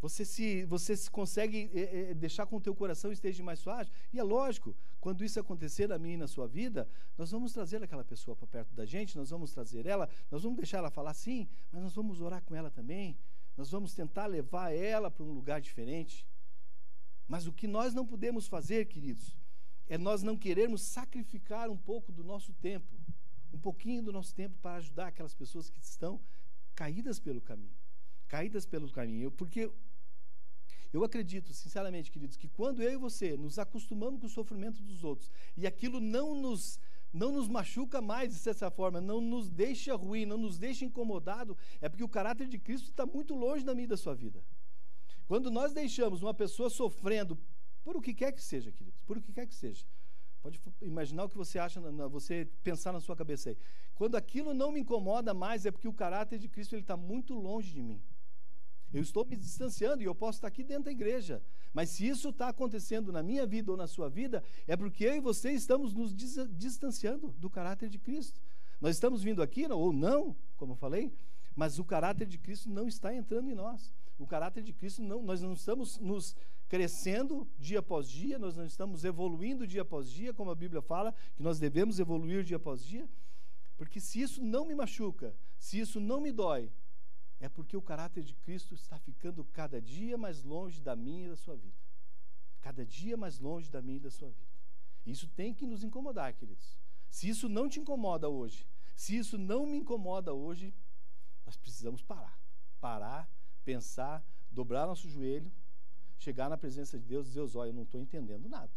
[0.00, 3.90] Você se, você se consegue é, é, deixar com o teu coração esteja mais suave.
[4.12, 7.82] E é lógico, quando isso acontecer na minha e na sua vida, nós vamos trazer
[7.82, 11.14] aquela pessoa para perto da gente, nós vamos trazer ela, nós vamos deixar ela falar
[11.14, 13.18] sim, mas nós vamos orar com ela também.
[13.56, 16.26] Nós vamos tentar levar ela para um lugar diferente.
[17.26, 19.36] Mas o que nós não podemos fazer, queridos,
[19.88, 22.94] é nós não querermos sacrificar um pouco do nosso tempo,
[23.52, 26.20] um pouquinho do nosso tempo para ajudar aquelas pessoas que estão
[26.74, 27.74] caídas pelo caminho.
[28.28, 29.30] Caídas pelo caminho.
[29.30, 29.72] Porque
[30.92, 35.04] eu acredito, sinceramente, queridos, que quando eu e você nos acostumamos com o sofrimento dos
[35.04, 36.78] outros e aquilo não nos
[37.16, 41.88] não nos machuca mais dessa forma, não nos deixa ruim, não nos deixa incomodado, é
[41.88, 44.44] porque o caráter de Cristo está muito longe da minha e da sua vida.
[45.26, 47.36] Quando nós deixamos uma pessoa sofrendo
[47.86, 49.86] Por o que quer que seja, queridos, por o que quer que seja.
[50.42, 53.56] Pode imaginar o que você acha, você pensar na sua cabeça aí.
[53.94, 57.72] Quando aquilo não me incomoda mais, é porque o caráter de Cristo está muito longe
[57.72, 58.02] de mim.
[58.96, 61.42] Eu estou me distanciando e eu posso estar aqui dentro da igreja.
[61.74, 65.14] Mas se isso está acontecendo na minha vida ou na sua vida, é porque eu
[65.14, 68.40] e você estamos nos distanciando do caráter de Cristo.
[68.80, 71.12] Nós estamos vindo aqui, ou não, como eu falei,
[71.54, 73.92] mas o caráter de Cristo não está entrando em nós.
[74.18, 76.34] O caráter de Cristo não, nós não estamos nos
[76.66, 81.14] crescendo dia após dia, nós não estamos evoluindo dia após dia, como a Bíblia fala,
[81.36, 83.06] que nós devemos evoluir dia após dia.
[83.76, 86.70] Porque se isso não me machuca, se isso não me dói,
[87.38, 91.28] é porque o caráter de Cristo está ficando cada dia mais longe da minha e
[91.28, 91.76] da sua vida.
[92.60, 94.56] Cada dia mais longe da minha e da sua vida.
[95.04, 96.78] Isso tem que nos incomodar, queridos.
[97.08, 100.74] Se isso não te incomoda hoje, se isso não me incomoda hoje,
[101.44, 102.40] nós precisamos parar.
[102.80, 103.30] Parar,
[103.64, 105.52] pensar, dobrar nosso joelho,
[106.18, 108.72] chegar na presença de Deus e dizer: Olha, eu não estou entendendo nada.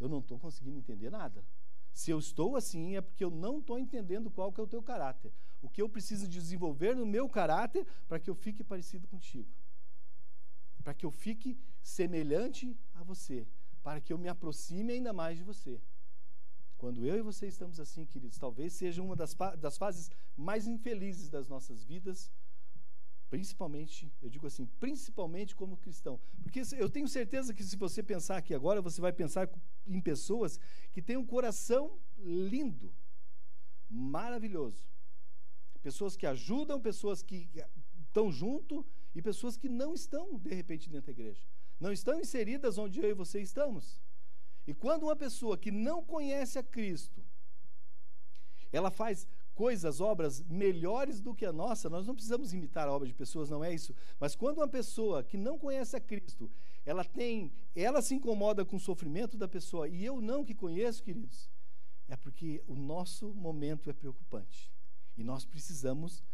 [0.00, 1.44] Eu não estou conseguindo entender nada.
[1.92, 4.82] Se eu estou assim, é porque eu não estou entendendo qual que é o teu
[4.82, 5.32] caráter.
[5.60, 9.48] O que eu preciso desenvolver no meu caráter para que eu fique parecido contigo.
[10.82, 13.46] Para que eu fique semelhante a você.
[13.82, 15.80] Para que eu me aproxime ainda mais de você.
[16.76, 21.28] Quando eu e você estamos assim, queridos, talvez seja uma das, das fases mais infelizes
[21.28, 22.30] das nossas vidas,
[23.28, 26.20] principalmente, eu digo assim, principalmente como cristão.
[26.40, 29.50] Porque eu tenho certeza que se você pensar aqui agora, você vai pensar
[29.86, 30.58] em pessoas
[30.92, 32.94] que têm um coração lindo,
[33.90, 34.88] maravilhoso.
[35.88, 37.48] Pessoas que ajudam, pessoas que
[38.06, 41.42] estão junto e pessoas que não estão, de repente, dentro da igreja.
[41.80, 44.02] Não estão inseridas onde eu e você estamos.
[44.66, 47.24] E quando uma pessoa que não conhece a Cristo,
[48.70, 53.08] ela faz coisas, obras melhores do que a nossa, nós não precisamos imitar a obra
[53.08, 53.94] de pessoas, não é isso.
[54.20, 56.50] Mas quando uma pessoa que não conhece a Cristo,
[56.84, 61.02] ela tem, ela se incomoda com o sofrimento da pessoa e eu não que conheço,
[61.02, 61.50] queridos,
[62.06, 64.70] é porque o nosso momento é preocupante.
[65.18, 66.24] E nós precisamos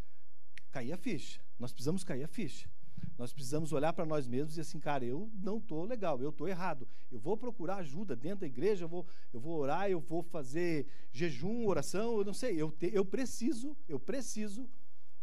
[0.70, 1.40] cair a ficha.
[1.58, 2.68] Nós precisamos cair a ficha.
[3.16, 6.46] Nós precisamos olhar para nós mesmos e assim, cara, eu não estou legal, eu estou
[6.48, 6.86] errado.
[7.10, 10.86] Eu vou procurar ajuda dentro da igreja, eu vou, eu vou orar, eu vou fazer
[11.12, 12.60] jejum, oração, eu não sei.
[12.60, 14.68] Eu, te, eu preciso, eu preciso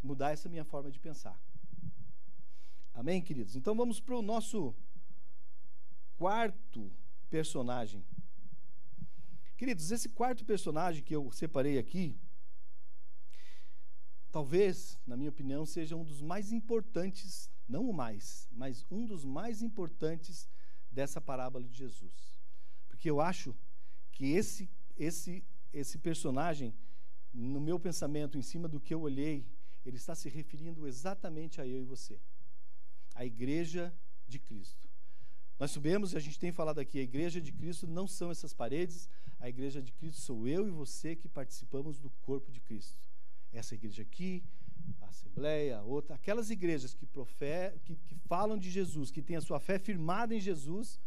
[0.02, 1.39] mudar essa minha forma de pensar.
[2.93, 3.56] Amém, queridos?
[3.56, 4.74] Então vamos para o nosso
[6.17, 6.91] quarto
[7.30, 8.04] personagem.
[9.56, 12.17] Queridos, esse quarto personagem que eu separei aqui,
[14.32, 19.24] talvez, na minha opinião, seja um dos mais importantes não o mais, mas um dos
[19.24, 20.50] mais importantes
[20.91, 22.39] dessa parábola de Jesus.
[22.88, 23.56] Porque eu acho
[24.12, 26.74] que esse esse esse personagem
[27.34, 29.48] no meu pensamento, em cima do que eu olhei,
[29.86, 32.20] ele está se referindo exatamente a eu e você.
[33.15, 33.94] A igreja
[34.28, 34.89] de Cristo.
[35.58, 38.54] Nós sabemos, e a gente tem falado aqui, a igreja de Cristo não são essas
[38.54, 43.00] paredes, a igreja de Cristo sou eu e você que participamos do corpo de Cristo.
[43.52, 44.44] Essa igreja aqui,
[45.02, 47.46] a Assembleia, a outra, aquelas igrejas que, profe,
[47.84, 51.00] que, que falam de Jesus, que têm a sua fé firmada em Jesus,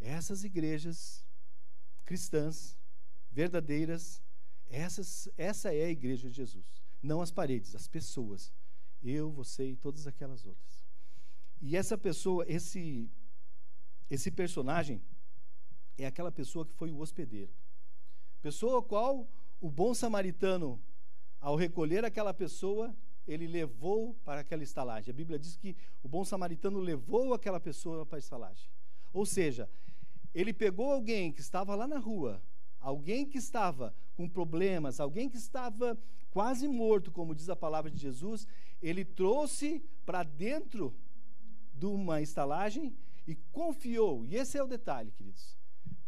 [0.00, 1.24] essas igrejas
[2.04, 2.78] cristãs,
[3.30, 4.22] verdadeiras,
[4.68, 6.82] essas, essa é a igreja de Jesus.
[7.02, 8.52] Não as paredes, as pessoas.
[9.02, 10.86] Eu, você e todas aquelas outras.
[11.60, 13.10] E essa pessoa, esse,
[14.10, 15.02] esse personagem,
[15.96, 17.52] é aquela pessoa que foi o hospedeiro.
[18.40, 19.28] Pessoa qual
[19.60, 20.80] o bom samaritano
[21.40, 22.94] ao recolher aquela pessoa,
[23.26, 25.10] ele levou para aquela estalagem.
[25.10, 28.68] A Bíblia diz que o bom samaritano levou aquela pessoa para a estalagem.
[29.12, 29.68] Ou seja,
[30.34, 32.42] ele pegou alguém que estava lá na rua,
[32.78, 35.98] alguém que estava com problemas, alguém que estava
[36.30, 38.46] quase morto, como diz a palavra de Jesus,
[38.80, 40.94] ele trouxe para dentro
[41.74, 42.94] de uma estalagem
[43.26, 44.24] e confiou.
[44.26, 45.56] E esse é o detalhe, queridos.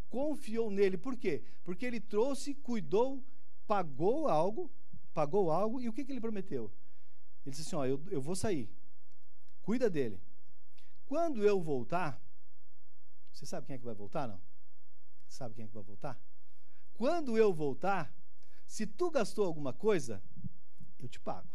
[0.09, 0.97] Confiou nele.
[0.97, 1.43] Por quê?
[1.63, 3.23] Porque ele trouxe, cuidou,
[3.65, 4.71] pagou algo
[5.13, 6.71] pagou algo e o que, que ele prometeu?
[7.45, 8.69] Ele disse assim: Ó, eu, eu vou sair,
[9.61, 10.19] cuida dele.
[11.05, 12.21] Quando eu voltar,
[13.31, 14.27] você sabe quem é que vai voltar?
[14.27, 14.41] Não?
[15.27, 16.19] Sabe quem é que vai voltar?
[16.93, 18.13] Quando eu voltar,
[18.65, 20.21] se tu gastou alguma coisa,
[20.99, 21.49] eu te pago.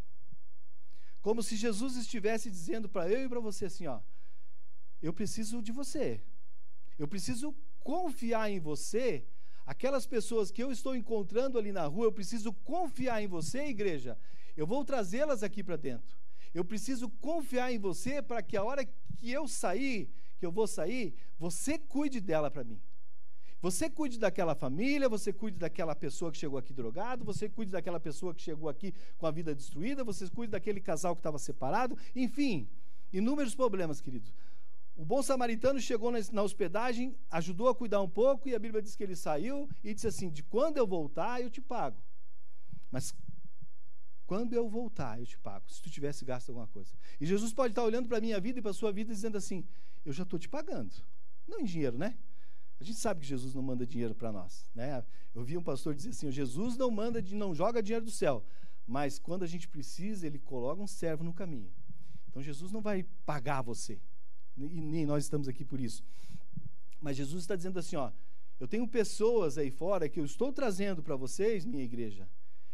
[1.21, 4.01] Como se Jesus estivesse dizendo para eu e para você assim: Ó,
[5.01, 6.23] eu preciso de você,
[6.99, 9.27] eu preciso confiar em você
[9.69, 14.17] Aquelas pessoas que eu estou encontrando ali na rua, eu preciso confiar em você, igreja.
[14.57, 16.17] Eu vou trazê-las aqui para dentro.
[16.55, 20.67] Eu preciso confiar em você para que a hora que eu sair, que eu vou
[20.67, 22.81] sair, você cuide dela para mim.
[23.61, 28.01] Você cuide daquela família, você cuide daquela pessoa que chegou aqui drogado, você cuide daquela
[28.01, 31.95] pessoa que chegou aqui com a vida destruída, você cuide daquele casal que estava separado,
[32.17, 32.67] enfim,
[33.13, 34.33] inúmeros problemas, queridos.
[34.99, 38.97] O bom samaritano chegou na hospedagem, ajudou a cuidar um pouco, e a Bíblia diz
[38.97, 42.03] que ele saiu e disse assim: De quando eu voltar, eu te pago.
[42.91, 43.15] Mas
[44.27, 46.91] quando eu voltar, eu te pago, se tu tivesse gasto alguma coisa.
[47.21, 49.39] E Jesus pode estar olhando para a minha vida e para a sua vida dizendo
[49.39, 49.65] assim:
[50.05, 50.93] Eu já estou te pagando.
[51.47, 52.19] Não em dinheiro, né?
[52.81, 54.69] A gente sabe que Jesus não manda dinheiro para nós.
[54.75, 55.05] Né?
[55.33, 58.45] Eu vi um pastor dizer assim: Jesus não manda, não joga dinheiro do céu.
[58.85, 61.71] Mas quando a gente precisa, ele coloca um servo no caminho.
[62.29, 64.01] Então Jesus não vai pagar você.
[64.59, 66.03] E nem nós estamos aqui por isso.
[67.01, 68.11] Mas Jesus está dizendo assim: ó,
[68.59, 72.29] eu tenho pessoas aí fora que eu estou trazendo para vocês, minha igreja,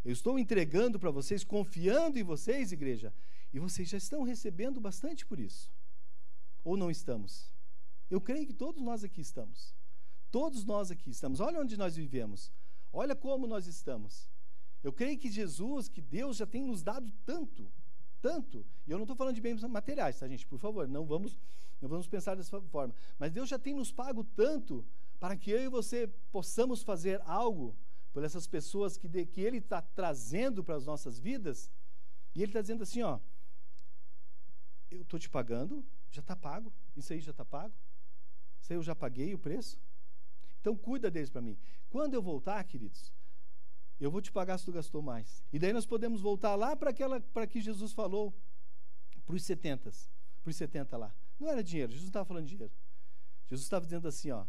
[0.04, 3.12] eu estou entregando para vocês, confiando em vocês, igreja,
[3.52, 5.70] e vocês já estão recebendo bastante por isso.
[6.62, 7.52] Ou não estamos?
[8.10, 9.74] Eu creio que todos nós aqui estamos.
[10.30, 11.40] Todos nós aqui estamos.
[11.40, 12.50] Olha onde nós vivemos.
[12.92, 14.28] Olha como nós estamos.
[14.82, 17.70] Eu creio que Jesus, que Deus já tem nos dado tanto,
[18.20, 18.64] tanto.
[18.86, 20.46] E eu não estou falando de bens materiais, tá, gente?
[20.46, 21.38] Por favor, não vamos,
[21.84, 22.94] não vamos pensar dessa forma.
[23.18, 24.82] Mas Deus já tem nos pago tanto
[25.20, 27.76] para que eu e você possamos fazer algo
[28.10, 31.70] por essas pessoas que, de, que Ele está trazendo para as nossas vidas.
[32.34, 33.20] E Ele está dizendo assim: ó,
[34.90, 37.74] eu estou te pagando, já está pago, isso aí já está pago,
[38.62, 39.78] isso aí eu já paguei o preço.
[40.62, 41.58] Então cuida deles para mim.
[41.90, 43.12] Quando eu voltar, queridos,
[44.00, 45.44] eu vou te pagar se tu gastou mais.
[45.52, 48.34] E daí nós podemos voltar lá para aquela para que Jesus falou
[49.26, 49.90] para os 70,
[50.42, 51.14] para os 70 lá.
[51.38, 52.72] Não era dinheiro, Jesus não estava falando de dinheiro.
[53.46, 54.44] Jesus estava dizendo assim, ó,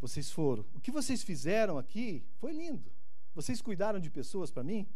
[0.00, 0.64] vocês foram.
[0.74, 2.92] O que vocês fizeram aqui foi lindo.
[3.34, 4.88] Vocês cuidaram de pessoas para mim?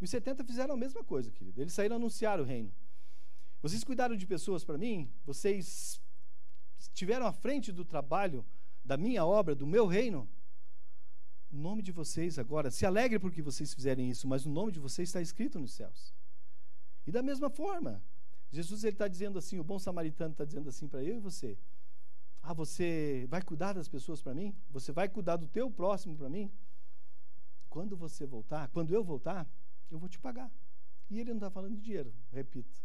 [0.00, 1.60] Os 70 fizeram a mesma coisa, querido.
[1.60, 2.72] Eles saíram anunciar o reino.
[3.62, 5.12] Vocês cuidaram de pessoas para mim?
[5.24, 6.00] Vocês
[6.78, 8.44] estiveram à frente do trabalho
[8.82, 10.28] da minha obra, do meu reino?
[11.52, 14.78] O nome de vocês agora, se alegre porque vocês fizerem isso, mas o nome de
[14.78, 16.14] vocês está escrito nos céus.
[17.06, 18.02] E da mesma forma,
[18.50, 21.56] Jesus está dizendo assim, o bom samaritano está dizendo assim para eu e você:
[22.42, 24.54] ah, você vai cuidar das pessoas para mim?
[24.70, 26.50] Você vai cuidar do teu próximo para mim?
[27.68, 29.48] Quando você voltar, quando eu voltar,
[29.90, 30.50] eu vou te pagar.
[31.08, 32.82] E ele não está falando de dinheiro, repito.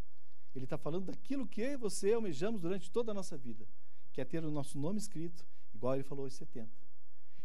[0.53, 3.67] Ele está falando daquilo que eu e você almejamos durante toda a nossa vida,
[4.13, 6.69] que é ter o nosso nome escrito, igual ele falou aos 70.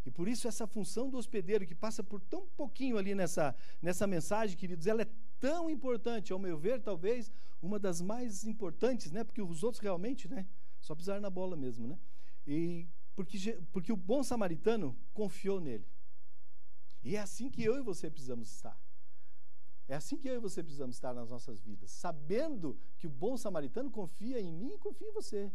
[0.05, 4.07] E por isso essa função do hospedeiro, que passa por tão pouquinho ali nessa, nessa
[4.07, 5.09] mensagem, queridos, ela é
[5.41, 9.25] tão importante, ao meu ver, talvez uma das mais importantes, né?
[9.25, 10.47] Porque os outros realmente, né?
[10.81, 11.99] Só pisar na bola mesmo, né?
[12.47, 15.87] E porque, porque o bom samaritano confiou nele.
[17.03, 18.79] E é assim que eu e você precisamos estar.
[19.89, 23.37] É assim que eu e você precisamos estar nas nossas vidas, sabendo que o bom
[23.37, 25.51] samaritano confia em mim e confia em você.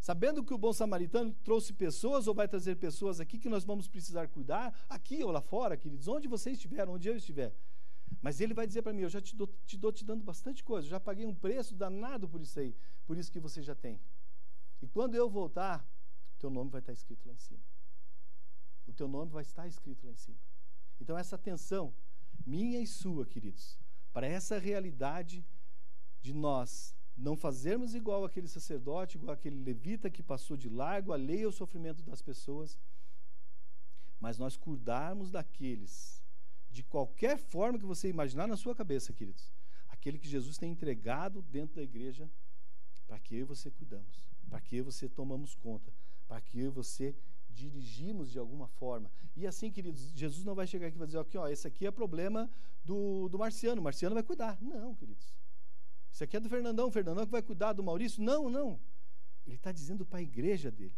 [0.00, 3.86] Sabendo que o bom samaritano trouxe pessoas ou vai trazer pessoas aqui que nós vamos
[3.86, 7.54] precisar cuidar, aqui ou lá fora, queridos, onde você estiver, onde eu estiver.
[8.20, 10.62] Mas ele vai dizer para mim: Eu já te dou, te dou te dando bastante
[10.64, 13.74] coisa, eu já paguei um preço danado por isso aí, por isso que você já
[13.74, 14.00] tem.
[14.82, 15.86] E quando eu voltar,
[16.38, 17.60] teu nome vai estar escrito lá em cima.
[18.86, 20.38] O teu nome vai estar escrito lá em cima.
[21.00, 21.94] Então, essa atenção,
[22.44, 23.78] minha e sua, queridos,
[24.12, 25.46] para essa realidade
[26.20, 31.48] de nós não fazermos igual aquele sacerdote, igual aquele levita que passou de largo, alheio
[31.48, 32.78] ao sofrimento das pessoas,
[34.18, 36.19] mas nós cuidarmos daqueles,
[36.70, 39.52] de qualquer forma que você imaginar na sua cabeça, queridos,
[39.88, 42.30] aquele que Jesus tem entregado dentro da igreja,
[43.06, 45.94] para que eu e você cuidamos para que eu e você tomamos conta,
[46.26, 47.14] para que eu e você
[47.48, 49.10] dirigimos de alguma forma.
[49.36, 51.86] E assim, queridos, Jesus não vai chegar aqui e vai dizer, aqui, ó, esse aqui
[51.86, 52.50] é problema
[52.84, 54.60] do, do Marciano, o Marciano vai cuidar.
[54.60, 55.32] Não, queridos.
[56.10, 58.20] Isso aqui é do Fernandão, o Fernandão que vai cuidar do Maurício.
[58.20, 58.80] Não, não.
[59.46, 60.94] Ele está dizendo para a igreja dele,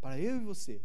[0.00, 0.82] para eu e você,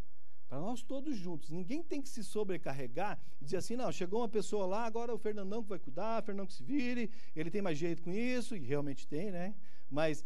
[0.47, 1.49] para nós todos juntos.
[1.49, 5.17] Ninguém tem que se sobrecarregar e dizer assim, não, chegou uma pessoa lá, agora o
[5.17, 8.55] Fernandão que vai cuidar, o Fernandão que se vire, ele tem mais jeito com isso,
[8.55, 9.55] e realmente tem, né?
[9.89, 10.23] Mas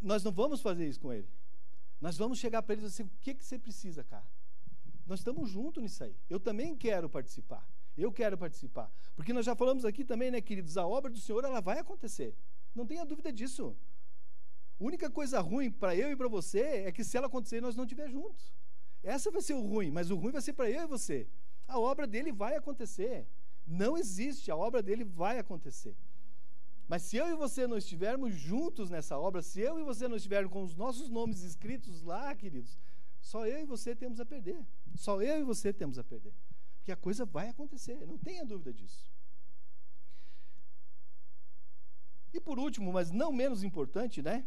[0.00, 1.28] nós não vamos fazer isso com ele.
[2.00, 4.24] Nós vamos chegar para ele e dizer assim: o que, que você precisa, cara?
[5.06, 6.16] Nós estamos juntos nisso aí.
[6.28, 7.66] Eu também quero participar.
[7.96, 8.90] Eu quero participar.
[9.14, 10.78] Porque nós já falamos aqui também, né, queridos?
[10.78, 12.34] A obra do Senhor, ela vai acontecer.
[12.74, 13.76] Não tenha dúvida disso.
[14.80, 17.76] A única coisa ruim para eu e para você é que se ela acontecer, nós
[17.76, 18.50] não estiver juntos.
[19.02, 21.26] Essa vai ser o ruim, mas o ruim vai ser para eu e você.
[21.66, 23.26] A obra dele vai acontecer.
[23.66, 25.96] Não existe, a obra dele vai acontecer.
[26.88, 30.16] Mas se eu e você não estivermos juntos nessa obra, se eu e você não
[30.16, 32.78] estivermos com os nossos nomes escritos lá, queridos,
[33.20, 34.60] só eu e você temos a perder.
[34.96, 36.34] Só eu e você temos a perder.
[36.78, 39.08] Porque a coisa vai acontecer, não tenha dúvida disso.
[42.32, 44.46] E por último, mas não menos importante, né?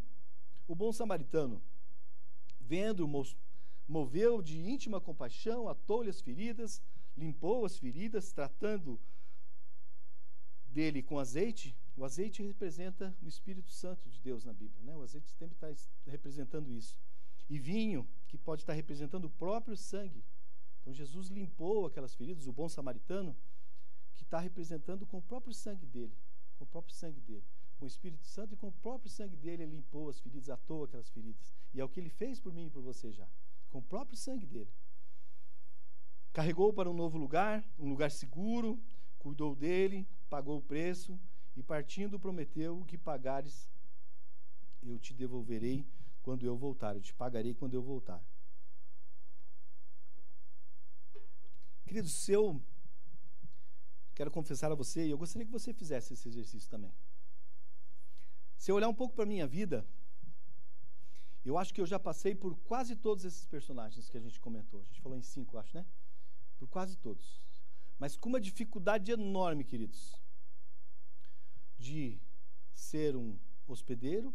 [0.68, 1.62] O bom samaritano,
[2.60, 3.08] vendo,
[3.88, 6.82] moveu de íntima compaixão, atou-lhe as feridas,
[7.16, 9.00] limpou as feridas, tratando
[10.74, 14.82] dele com azeite, O azeite representa o Espírito Santo de Deus na Bíblia.
[14.84, 14.96] Né?
[14.96, 15.72] O azeite sempre está
[16.08, 16.98] representando isso.
[17.48, 20.24] E vinho, que pode estar representando o próprio sangue.
[20.82, 23.36] Então Jesus limpou aquelas feridas, o bom samaritano,
[24.16, 26.18] que está representando com o próprio sangue dele.
[26.58, 27.46] Com o próprio sangue dele.
[27.78, 30.86] Com o Espírito Santo e com o próprio sangue dele, ele limpou as feridas, atou
[30.86, 31.54] aquelas feridas.
[31.74, 33.28] E é o que ele fez por mim e por você já.
[33.74, 34.72] Com o próprio sangue dele.
[36.32, 38.80] Carregou para um novo lugar, um lugar seguro,
[39.18, 41.20] cuidou dele, pagou o preço
[41.56, 43.68] e partindo prometeu o que pagares
[44.84, 45.88] eu te devolverei
[46.22, 48.24] quando eu voltar, eu te pagarei quando eu voltar.
[51.84, 52.62] Queridos, se eu
[54.14, 56.94] quero confessar a você, e eu gostaria que você fizesse esse exercício também.
[58.56, 59.84] Se eu olhar um pouco para a minha vida,
[61.46, 64.82] eu acho que eu já passei por quase todos esses personagens que a gente comentou.
[64.82, 65.86] A gente falou em cinco, acho, né?
[66.58, 67.41] Por quase todos.
[68.00, 70.16] Mas com uma dificuldade enorme, queridos,
[71.78, 72.20] de
[72.74, 73.38] ser um
[73.68, 74.34] hospedeiro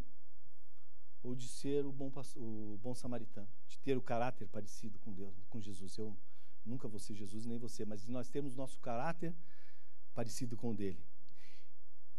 [1.23, 5.35] ou de ser o bom, o bom samaritano, de ter o caráter parecido com Deus,
[5.49, 5.97] com Jesus.
[5.97, 6.17] Eu
[6.65, 9.35] nunca vou ser Jesus nem você, mas nós temos nosso caráter
[10.15, 11.03] parecido com o dele.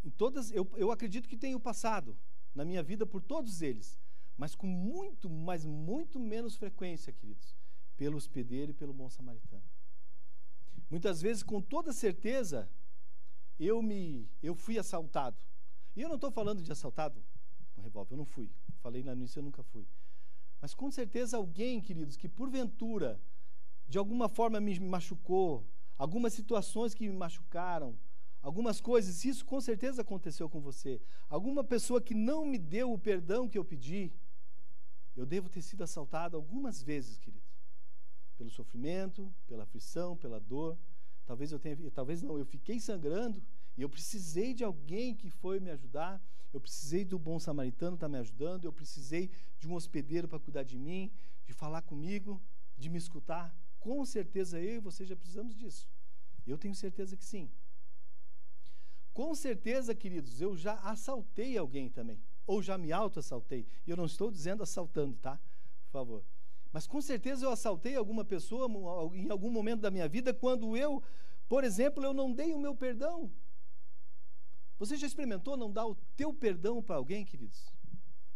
[0.04, 2.18] Em todas, eu, eu acredito que tenho passado
[2.54, 4.00] na minha vida por todos eles,
[4.40, 7.54] mas com muito, mas muito menos frequência, queridos,
[7.98, 9.70] pelo hospedeiro e pelo bom samaritano.
[10.90, 12.70] Muitas vezes, com toda certeza,
[13.60, 15.38] eu me eu fui assaltado.
[15.94, 17.22] E eu não estou falando de assaltado
[17.76, 18.50] com revólver, eu não fui.
[18.80, 19.86] Falei no início, eu nunca fui.
[20.62, 23.20] Mas com certeza alguém, queridos, que porventura
[23.90, 25.68] de alguma forma me machucou,
[25.98, 28.00] algumas situações que me machucaram,
[28.42, 31.02] algumas coisas, isso com certeza aconteceu com você.
[31.28, 34.14] Alguma pessoa que não me deu o perdão que eu pedi,
[35.20, 37.54] eu devo ter sido assaltado algumas vezes, queridos.
[38.38, 40.78] Pelo sofrimento, pela aflição, pela dor.
[41.26, 43.44] Talvez eu tenha, talvez não, eu fiquei sangrando
[43.76, 46.24] e eu precisei de alguém que foi me ajudar.
[46.54, 48.64] Eu precisei do bom samaritano estar tá me ajudando.
[48.64, 51.12] Eu precisei de um hospedeiro para cuidar de mim,
[51.46, 52.42] de falar comigo,
[52.78, 53.54] de me escutar.
[53.78, 55.86] Com certeza eu e você já precisamos disso.
[56.48, 57.52] Eu tenho certeza que sim.
[59.12, 62.22] Com certeza, queridos, eu já assaltei alguém também.
[62.50, 63.64] Ou já me auto-assaltei.
[63.86, 65.40] E eu não estou dizendo assaltando, tá?
[65.84, 66.26] Por favor.
[66.74, 68.68] Mas com certeza eu assaltei alguma pessoa
[69.14, 71.04] em algum momento da minha vida quando eu,
[71.48, 73.32] por exemplo, eu não dei o meu perdão.
[74.80, 77.72] Você já experimentou não dar o teu perdão para alguém, queridos?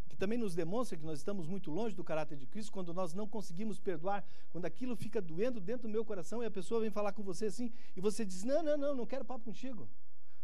[0.08, 3.16] Que também nos demonstra que nós estamos muito longe do caráter de Cristo quando nós
[3.16, 6.92] não conseguimos perdoar, quando aquilo fica doendo dentro do meu coração e a pessoa vem
[6.92, 9.90] falar com você assim e você diz: Não, não, não, não quero papo contigo.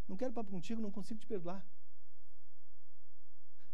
[0.08, 1.64] Não quero papo contigo, não consigo te perdoar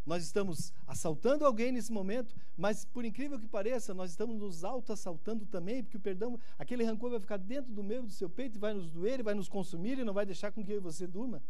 [0.05, 5.45] nós estamos assaltando alguém nesse momento, mas por incrível que pareça, nós estamos nos auto-assaltando
[5.45, 8.59] também, porque o perdão, aquele rancor vai ficar dentro do meu, do seu peito, e
[8.59, 11.41] vai nos doer, e vai nos consumir, e não vai deixar com que você durma.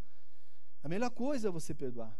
[0.81, 2.17] A melhor coisa é você perdoar.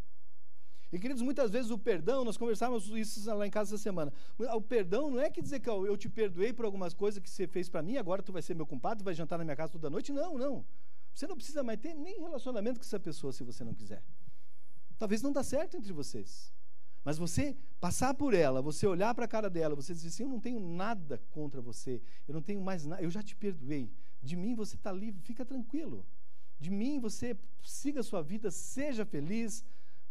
[0.92, 4.14] E queridos, muitas vezes o perdão, nós conversávamos isso lá em casa essa semana.
[4.38, 7.48] O perdão não é que dizer que eu te perdoei por algumas coisas que você
[7.48, 9.74] fez para mim, agora tu vai ser meu compadre, tu vai jantar na minha casa
[9.74, 10.12] toda noite.
[10.12, 10.66] Não, não.
[11.14, 14.04] Você não precisa mais ter nem relacionamento com essa pessoa se você não quiser.
[14.98, 16.54] Talvez não dá certo entre vocês.
[17.04, 20.30] Mas você passar por ela, você olhar para a cara dela, você dizer assim: Eu
[20.30, 23.92] não tenho nada contra você, eu não tenho mais nada, eu já te perdoei.
[24.22, 26.06] De mim você está livre, fica tranquilo.
[26.60, 29.64] De mim você siga a sua vida, seja feliz,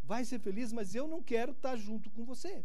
[0.03, 2.65] vai ser feliz, mas eu não quero estar tá junto com você.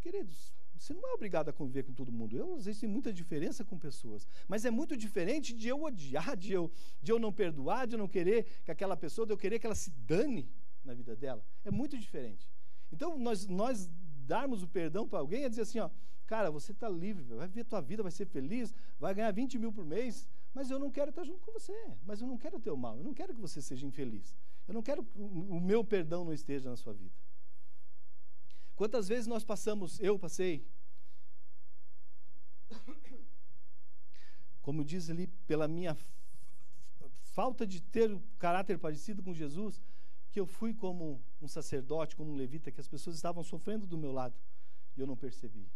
[0.00, 2.36] Queridos, você não é obrigado a conviver com todo mundo.
[2.36, 4.26] Eu, às vezes, tenho muita diferença com pessoas.
[4.48, 7.98] Mas é muito diferente de eu odiar, de eu, de eu não perdoar, de eu
[7.98, 10.50] não querer que aquela pessoa, de eu querer que ela se dane
[10.84, 11.44] na vida dela.
[11.64, 12.50] É muito diferente.
[12.90, 13.90] Então, nós, nós
[14.26, 15.90] darmos o perdão para alguém é dizer assim, ó,
[16.26, 19.58] cara, você está livre, vai viver a tua vida, vai ser feliz, vai ganhar 20
[19.58, 21.72] mil por mês, mas eu não quero estar junto com você,
[22.04, 24.34] mas eu não quero o teu mal, eu não quero que você seja infeliz.
[24.66, 27.14] Eu não quero que o meu perdão não esteja na sua vida.
[28.74, 30.66] Quantas vezes nós passamos, eu passei,
[34.62, 35.96] como diz ali, pela minha
[37.32, 39.80] falta de ter caráter parecido com Jesus,
[40.32, 43.98] que eu fui como um sacerdote, como um levita, que as pessoas estavam sofrendo do
[43.98, 44.34] meu lado
[44.96, 45.70] e eu não percebi.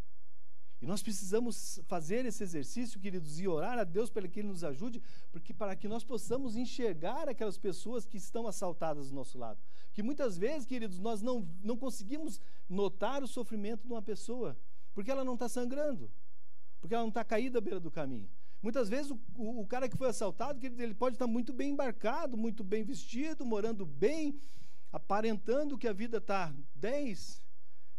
[0.80, 4.64] E nós precisamos fazer esse exercício, queridos, e orar a Deus para que Ele nos
[4.64, 9.61] ajude, porque para que nós possamos enxergar aquelas pessoas que estão assaltadas do nosso lado.
[9.92, 14.57] Que muitas vezes, queridos, nós não, não conseguimos notar o sofrimento de uma pessoa,
[14.94, 16.11] porque ela não está sangrando,
[16.80, 18.28] porque ela não está caída à beira do caminho.
[18.62, 21.70] Muitas vezes o, o, o cara que foi assaltado, ele, ele pode estar muito bem
[21.70, 24.40] embarcado, muito bem vestido, morando bem,
[24.92, 27.42] aparentando que a vida está 10,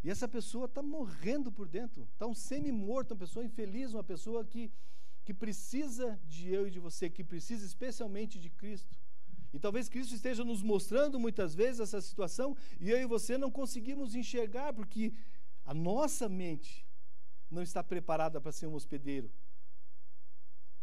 [0.03, 4.45] e essa pessoa está morrendo por dentro, está um semi-morto, uma pessoa infeliz, uma pessoa
[4.45, 4.71] que,
[5.25, 8.95] que precisa de eu e de você, que precisa especialmente de Cristo.
[9.53, 13.49] E talvez Cristo esteja nos mostrando muitas vezes essa situação e eu e você não
[13.49, 15.13] conseguimos enxergar porque
[15.65, 16.85] a nossa mente
[17.49, 19.31] não está preparada para ser um hospedeiro.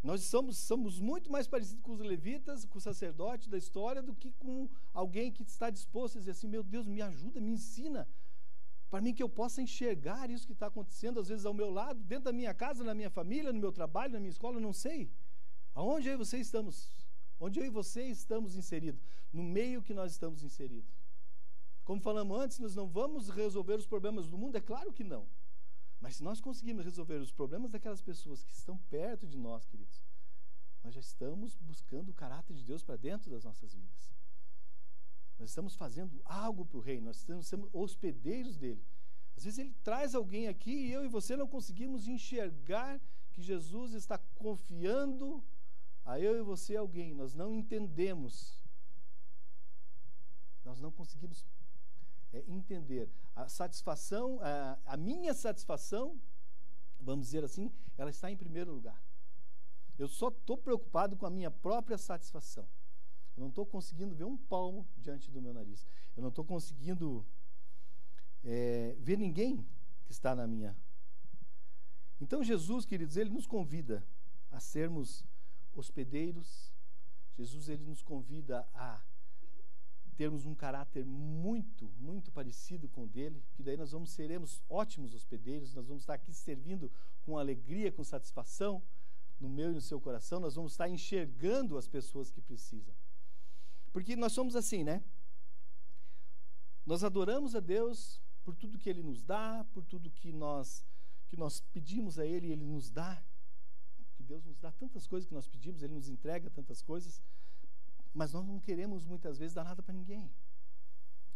[0.05, 4.13] Nós somos, somos muito mais parecidos com os levitas, com o sacerdote da história, do
[4.13, 8.07] que com alguém que está disposto a dizer assim: meu Deus, me ajuda, me ensina,
[8.87, 11.99] para mim que eu possa enxergar isso que está acontecendo, às vezes ao meu lado,
[12.03, 15.09] dentro da minha casa, na minha família, no meu trabalho, na minha escola, não sei.
[15.73, 16.87] Aonde eu e você estamos?
[17.39, 19.01] Onde eu e você estamos inseridos?
[19.33, 20.93] No meio que nós estamos inseridos.
[21.83, 24.55] Como falamos antes, nós não vamos resolver os problemas do mundo?
[24.55, 25.25] É claro que não.
[26.05, 30.03] Mas se nós conseguirmos resolver os problemas daquelas pessoas que estão perto de nós, queridos,
[30.83, 34.13] nós já estamos buscando o caráter de Deus para dentro das nossas vidas.
[35.39, 38.85] Nós estamos fazendo algo para o reino, nós estamos sendo hospedeiros dele.
[39.35, 43.01] Às vezes ele traz alguém aqui e eu e você não conseguimos enxergar
[43.31, 45.43] que Jesus está confiando
[46.05, 47.15] a eu e você alguém.
[47.15, 48.63] Nós não entendemos.
[50.63, 51.43] Nós não conseguimos
[52.35, 53.09] é, entender.
[53.33, 56.19] A satisfação, a, a minha satisfação,
[56.99, 59.01] vamos dizer assim, ela está em primeiro lugar.
[59.97, 62.67] Eu só estou preocupado com a minha própria satisfação.
[63.37, 65.87] Eu não estou conseguindo ver um palmo diante do meu nariz.
[66.15, 67.25] Eu não estou conseguindo
[68.43, 69.65] é, ver ninguém
[70.05, 70.75] que está na minha.
[72.19, 74.05] Então, Jesus, queridos, ele nos convida
[74.51, 75.25] a sermos
[75.73, 76.73] hospedeiros.
[77.37, 79.01] Jesus, ele nos convida a
[80.15, 85.13] termos um caráter muito, muito parecido com o dele, que daí nós vamos seremos ótimos
[85.13, 86.91] hospedeiros, nós vamos estar aqui servindo
[87.25, 88.81] com alegria, com satisfação
[89.39, 92.93] no meu e no seu coração, nós vamos estar enxergando as pessoas que precisam.
[93.91, 95.03] Porque nós somos assim, né?
[96.85, 100.85] Nós adoramos a Deus por tudo que Ele nos dá, por tudo que nós
[101.27, 103.21] que nós pedimos a Ele, Ele nos dá.
[104.15, 107.21] Que Deus nos dá tantas coisas que nós pedimos, Ele nos entrega tantas coisas,
[108.15, 110.33] mas nós não queremos muitas vezes dar nada para ninguém.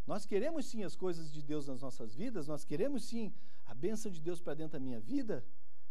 [0.07, 3.33] Nós queremos sim as coisas de Deus nas nossas vidas, nós queremos sim
[3.65, 5.45] a bênção de Deus para dentro da minha vida,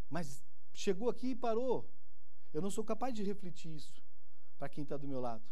[0.08, 1.88] mas chegou aqui e parou.
[2.52, 4.02] Eu não sou capaz de refletir isso
[4.58, 5.44] para quem está do meu lado.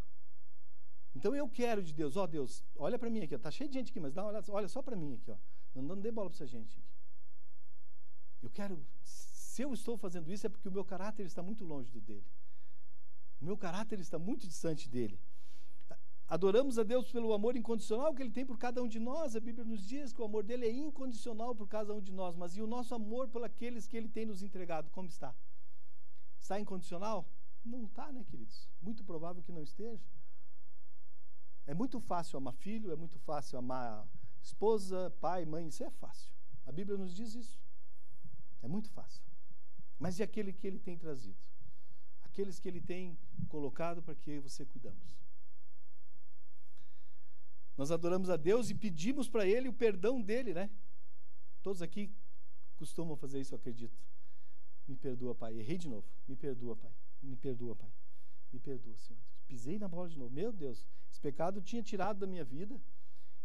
[1.15, 3.75] Então eu quero de Deus, ó oh, Deus, olha para mim aqui, está cheio de
[3.75, 5.37] gente aqui, mas dá uma olhada, olha só para mim aqui, ó.
[5.75, 6.89] Não, não dê bola para essa gente aqui.
[8.43, 11.91] Eu quero, se eu estou fazendo isso é porque o meu caráter está muito longe
[11.91, 12.27] do dele.
[13.41, 15.21] O meu caráter está muito distante dele.
[16.29, 19.37] Adoramos a Deus pelo amor incondicional que ele tem por cada um de nós.
[19.37, 22.35] A Bíblia nos diz que o amor dele é incondicional por cada um de nós,
[22.35, 25.35] mas e o nosso amor por aqueles que ele tem nos entregado, como está?
[26.41, 27.29] Está incondicional?
[27.65, 28.69] Não está, né, queridos?
[28.83, 30.05] Muito provável que não esteja.
[31.65, 34.09] É muito fácil amar filho, é muito fácil amar
[34.43, 36.33] esposa, pai, mãe, isso é fácil.
[36.65, 37.61] A Bíblia nos diz isso.
[38.63, 39.23] É muito fácil.
[39.99, 41.39] Mas e aquele que ele tem trazido?
[42.23, 43.17] Aqueles que ele tem
[43.49, 45.17] colocado para que você cuidamos.
[47.77, 50.71] Nós adoramos a Deus e pedimos para ele o perdão dele, né?
[51.63, 52.11] Todos aqui
[52.77, 53.99] costumam fazer isso, eu acredito.
[54.87, 55.59] Me perdoa, Pai.
[55.59, 56.07] Errei de novo.
[56.27, 56.93] Me perdoa, Pai.
[57.23, 57.93] Me perdoa, Pai.
[58.53, 59.21] Me perdoa, Senhor.
[59.47, 60.33] Pisei na bola de novo.
[60.33, 62.81] Meu Deus, esse pecado eu tinha tirado da minha vida.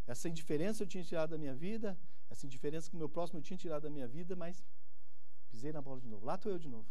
[0.07, 1.97] Essa indiferença eu tinha tirado da minha vida.
[2.29, 4.63] Essa indiferença com o meu próximo eu tinha tirado da minha vida, mas
[5.49, 6.25] pisei na bola de novo.
[6.25, 6.87] Lá estou eu de novo.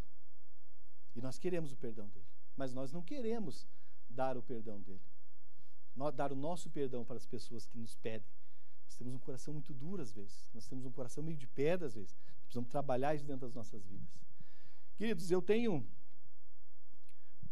[1.14, 2.26] E nós queremos o perdão dele.
[2.56, 3.66] Mas nós não queremos
[4.08, 5.00] dar o perdão dele.
[6.14, 8.28] Dar o nosso perdão para as pessoas que nos pedem.
[8.84, 10.50] Nós temos um coração muito duro às vezes.
[10.54, 12.16] Nós temos um coração meio de pedra às vezes.
[12.42, 14.08] Precisamos trabalhar isso dentro das nossas vidas.
[14.96, 15.86] Queridos, eu tenho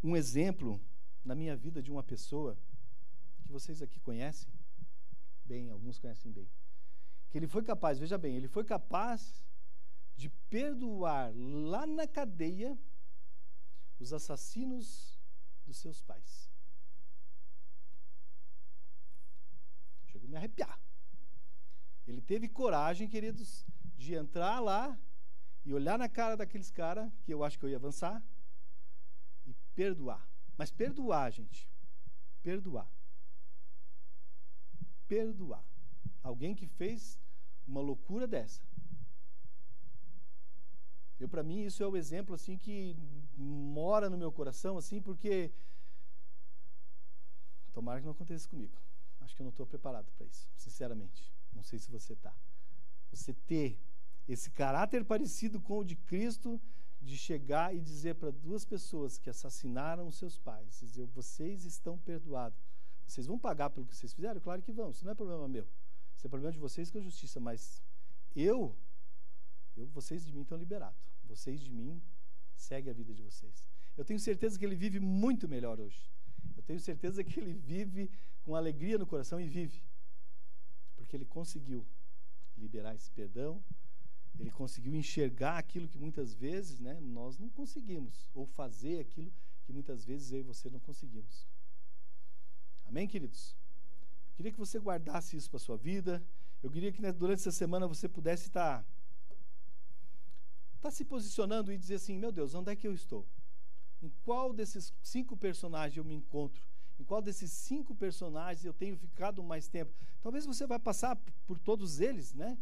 [0.03, 0.81] um exemplo
[1.25, 2.59] na minha vida de uma pessoa
[3.43, 4.51] que vocês aqui conhecem
[5.49, 6.49] bem, alguns conhecem bem.
[7.31, 9.43] Que ele foi capaz, veja bem, ele foi capaz
[10.15, 12.79] de perdoar lá na cadeia
[13.99, 15.19] os assassinos
[15.67, 16.51] dos seus pais.
[20.07, 20.79] Chegou a me arrepiar.
[22.07, 23.67] Ele teve coragem, queridos,
[23.97, 24.99] de entrar lá
[25.65, 28.23] e olhar na cara daqueles caras, que eu acho que eu ia avançar,
[29.47, 30.27] e perdoar.
[30.57, 31.69] Mas perdoar, gente.
[32.43, 32.91] Perdoar.
[35.07, 35.65] Perdoar.
[36.23, 37.19] Alguém que fez
[37.67, 38.63] uma loucura dessa.
[41.19, 42.97] Eu para mim isso é o exemplo assim que
[43.37, 45.53] mora no meu coração assim, porque
[47.73, 48.77] tomara que não aconteça comigo.
[49.29, 51.31] Acho que eu não estou preparado para isso, sinceramente.
[51.53, 52.35] Não sei se você está.
[53.11, 53.79] Você ter
[54.27, 56.59] esse caráter parecido com o de Cristo,
[56.99, 62.59] de chegar e dizer para duas pessoas que assassinaram seus pais, dizer, vocês estão perdoados.
[63.07, 64.41] Vocês vão pagar pelo que vocês fizeram?
[64.41, 65.69] Claro que vão, isso não é problema meu.
[66.17, 67.83] Isso é problema de vocês com a justiça, mas
[68.35, 68.75] eu,
[69.77, 71.07] eu vocês de mim estão liberados.
[71.25, 72.03] Vocês de mim,
[72.57, 73.63] segue a vida de vocês.
[73.95, 76.11] Eu tenho certeza que ele vive muito melhor hoje.
[76.57, 78.11] Eu tenho certeza que ele vive
[78.49, 79.83] com alegria no coração e vive.
[80.97, 81.87] Porque ele conseguiu
[82.57, 83.63] liberar esse perdão,
[84.39, 89.31] ele conseguiu enxergar aquilo que muitas vezes né, nós não conseguimos, ou fazer aquilo
[89.65, 91.47] que muitas vezes eu e você não conseguimos.
[92.87, 93.55] Amém, queridos?
[94.35, 96.25] Queria que você guardasse isso para a sua vida.
[96.63, 98.83] Eu queria que né, durante essa semana você pudesse estar
[100.81, 103.27] tá se posicionando e dizer assim: meu Deus, onde é que eu estou?
[104.01, 106.68] Em qual desses cinco personagens eu me encontro?
[106.99, 109.93] Em qual desses cinco personagens eu tenho ficado mais tempo?
[110.21, 112.59] Talvez você vai passar por todos eles, né?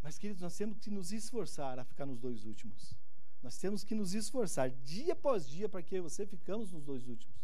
[0.00, 2.94] Mas, queridos, nós temos que nos esforçar a ficar nos dois últimos.
[3.42, 7.36] Nós temos que nos esforçar dia após dia para que você ficamos nos dois últimos.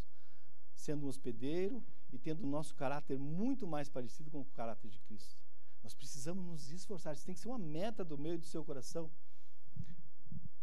[0.75, 5.01] Sendo um hospedeiro e tendo o nosso caráter muito mais parecido com o caráter de
[5.01, 5.43] Cristo.
[5.83, 7.15] Nós precisamos nos esforçar.
[7.15, 9.11] Isso tem que ser uma meta do meio do seu coração.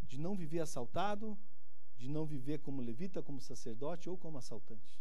[0.04, 1.38] De não viver assaltado,
[1.98, 5.00] de não viver como levita, como sacerdote ou como assaltante.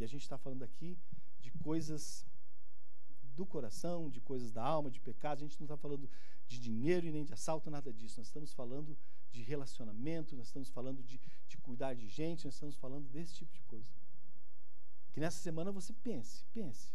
[0.00, 0.98] E a gente está falando aqui
[1.40, 2.26] de coisas
[3.34, 5.38] do coração, de coisas da alma, de pecado.
[5.38, 6.08] A gente não está falando
[6.46, 8.18] de dinheiro e nem de assalto, nada disso.
[8.18, 8.96] Nós estamos falando
[9.30, 13.52] de relacionamento, nós estamos falando de, de cuidar de gente, nós estamos falando desse tipo
[13.52, 13.90] de coisa.
[15.12, 16.94] Que nessa semana você pense, pense.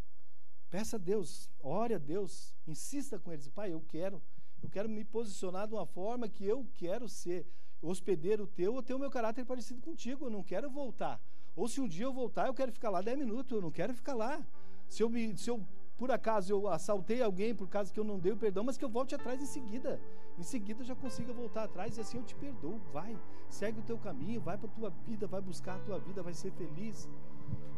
[0.69, 3.47] Peça a Deus, ore a Deus, insista com eles.
[3.49, 4.21] Pai, eu quero,
[4.63, 7.45] eu quero me posicionar de uma forma que eu quero ser
[7.81, 10.25] hospedeiro teu ou ter o meu caráter parecido contigo.
[10.25, 11.21] Eu não quero voltar
[11.55, 13.93] ou se um dia eu voltar, eu quero ficar lá 10 minutos, eu não quero
[13.93, 14.43] ficar lá.
[14.89, 15.65] Se eu, me, se eu
[15.97, 18.83] por acaso eu assaltei alguém por causa que eu não dei o perdão, mas que
[18.83, 19.99] eu volte atrás em seguida.
[20.37, 22.79] Em seguida eu já consiga voltar atrás e assim eu te perdoo.
[22.91, 23.17] Vai,
[23.49, 26.33] segue o teu caminho, vai para a tua vida, vai buscar a tua vida, vai
[26.33, 27.09] ser feliz.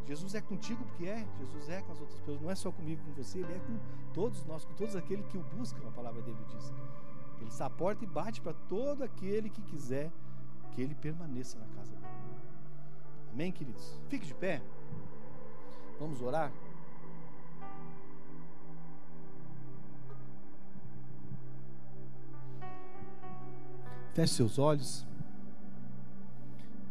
[0.08, 3.04] Jesus é contigo porque é, Jesus é com as outras pessoas, não é só comigo,
[3.04, 3.78] com você, ele é com
[4.14, 6.74] todos nós, com todos aqueles que o buscam, a palavra dele diz.
[7.40, 10.10] Ele está à porta e bate para todo aquele que quiser
[10.72, 12.27] que ele permaneça na casa dele.
[13.38, 13.94] Amém, queridos?
[14.10, 14.60] Fique de pé.
[16.00, 16.52] Vamos orar.
[24.16, 25.06] Feche seus olhos.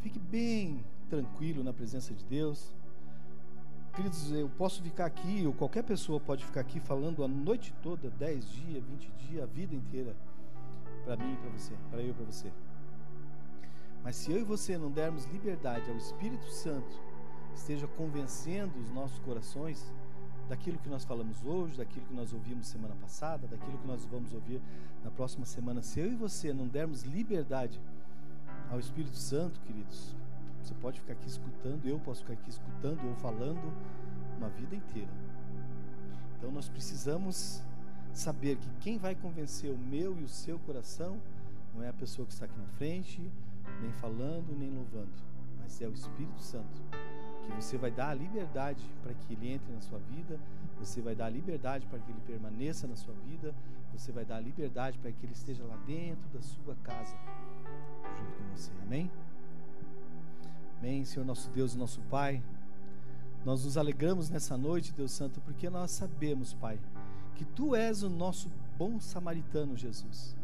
[0.03, 2.73] Fique bem tranquilo na presença de Deus.
[3.97, 8.09] Queridos, eu posso ficar aqui, ou qualquer pessoa pode ficar aqui falando a noite toda,
[8.09, 10.15] 10 dias, 20 dias, a vida inteira,
[11.05, 12.53] para mim e para você, para eu e para você.
[14.07, 16.97] Mas se eu e você não dermos liberdade ao Espírito Santo,
[17.57, 19.93] esteja convencendo os nossos corações
[20.49, 24.33] daquilo que nós falamos hoje, daquilo que nós ouvimos semana passada, daquilo que nós vamos
[24.33, 24.63] ouvir
[25.03, 27.81] na próxima semana, se eu e você não dermos liberdade
[28.71, 30.15] ao Espírito Santo, queridos,
[30.63, 33.73] você pode ficar aqui escutando, eu posso ficar aqui escutando ou falando
[34.39, 35.11] uma vida inteira.
[36.39, 37.61] Então nós precisamos
[38.13, 41.21] saber que quem vai convencer o meu e o seu coração
[41.75, 43.21] não é a pessoa que está aqui na frente,
[43.81, 45.13] nem falando, nem louvando,
[45.59, 46.83] mas é o Espírito Santo
[47.47, 50.39] que você vai dar a liberdade para que ele entre na sua vida,
[50.79, 53.55] você vai dar a liberdade para que ele permaneça na sua vida,
[53.93, 57.17] você vai dar a liberdade para que ele esteja lá dentro da sua casa,
[58.19, 58.71] junto com você.
[58.83, 59.11] Amém?
[60.79, 62.43] Amém, Senhor nosso Deus e nosso Pai.
[63.45, 66.79] Nós nos alegramos nessa noite, Deus Santo, porque nós sabemos, Pai,
[67.37, 70.37] que Tu és o nosso bom samaritano, Jesus.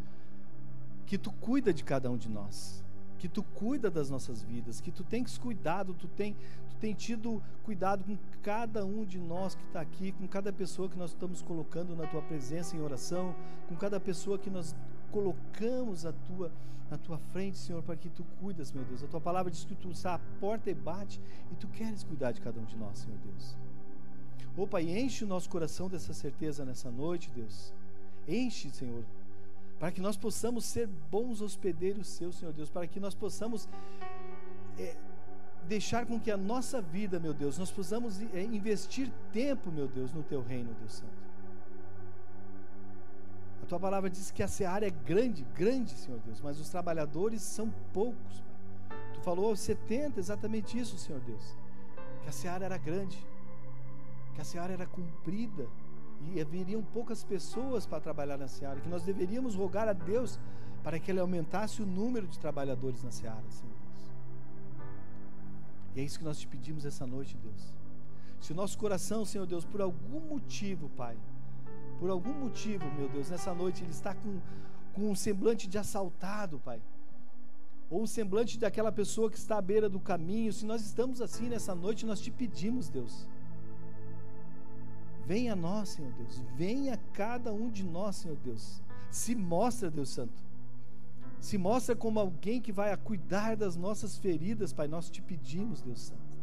[1.05, 2.82] Que Tu cuida de cada um de nós
[3.23, 6.35] que tu cuida das nossas vidas, que tu tens cuidado, tu tem,
[6.69, 10.89] tu tem tido cuidado com cada um de nós que está aqui, com cada pessoa
[10.89, 13.33] que nós estamos colocando na tua presença em oração,
[13.69, 14.75] com cada pessoa que nós
[15.13, 16.51] colocamos a tua,
[16.91, 19.05] na tua frente, Senhor, para que tu cuidas, meu Deus.
[19.05, 21.21] A tua palavra diz que tu está à porta e bate
[21.53, 23.57] e tu queres cuidar de cada um de nós, Senhor Deus.
[24.57, 27.73] Ô Pai, enche o nosso coração dessa certeza nessa noite, Deus.
[28.27, 29.05] Enche, Senhor,
[29.83, 33.69] para que nós possamos ser bons hospedeiros seus, Senhor Deus, para que nós possamos
[34.79, 34.97] é,
[35.67, 40.13] deixar com que a nossa vida, meu Deus, nós possamos é, investir tempo, meu Deus,
[40.13, 41.13] no teu reino, Deus Santo.
[43.61, 47.43] A tua palavra diz que a seara é grande, grande, Senhor Deus, mas os trabalhadores
[47.43, 48.45] são poucos.
[49.15, 51.57] Tu falou aos 70, exatamente isso, Senhor Deus.
[52.23, 53.19] Que a seara era grande,
[54.33, 55.67] que a seara era cumprida
[56.31, 60.39] e haveriam poucas pessoas para trabalhar na seara, que nós deveríamos rogar a Deus
[60.83, 64.13] para que Ele aumentasse o número de trabalhadores na seara, Senhor Deus.
[65.95, 67.75] E é isso que nós te pedimos essa noite, Deus.
[68.41, 71.17] Se o nosso coração, Senhor Deus, por algum motivo, Pai,
[71.99, 74.41] por algum motivo, meu Deus, nessa noite ele está com,
[74.95, 76.81] com um semblante de assaltado, Pai,
[77.89, 81.49] ou um semblante daquela pessoa que está à beira do caminho, se nós estamos assim
[81.49, 83.29] nessa noite, nós te pedimos, Deus
[85.27, 86.41] Venha a nós, Senhor Deus.
[86.57, 88.83] Venha a cada um de nós, Senhor Deus.
[89.11, 90.43] Se mostra, Deus Santo.
[91.41, 94.87] Se mostra como alguém que vai a cuidar das nossas feridas, Pai.
[94.89, 96.39] Nós te pedimos, Deus Santo.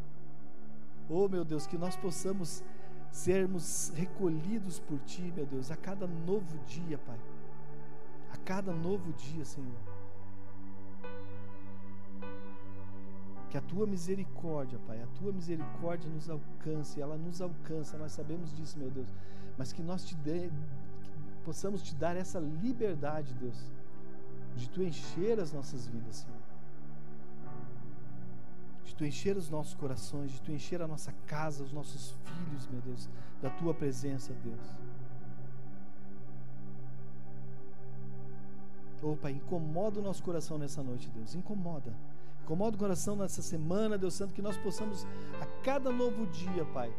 [1.09, 2.63] Oh, meu Deus, que nós possamos
[3.11, 7.19] sermos recolhidos por Ti, meu Deus, a cada novo dia, Pai.
[8.31, 9.98] A cada novo dia, Senhor.
[13.49, 18.55] Que a tua misericórdia, Pai, a tua misericórdia nos alcance, ela nos alcança, nós sabemos
[18.55, 19.07] disso, meu Deus.
[19.57, 20.51] Mas que nós te dê,
[21.43, 23.71] possamos te dar essa liberdade, Deus,
[24.55, 26.37] de tu encher as nossas vidas, Senhor.
[28.85, 32.67] De tu encher os nossos corações, de tu encher a nossa casa, os nossos filhos,
[32.67, 33.09] meu Deus,
[33.41, 34.61] da tua presença, Deus.
[39.01, 41.33] Oh, Pai, incomoda o nosso coração nessa noite, Deus.
[41.33, 41.93] Incomoda.
[42.43, 45.05] Incomoda o coração nessa semana, Deus Santo, que nós possamos
[45.41, 46.91] a cada novo dia, Pai,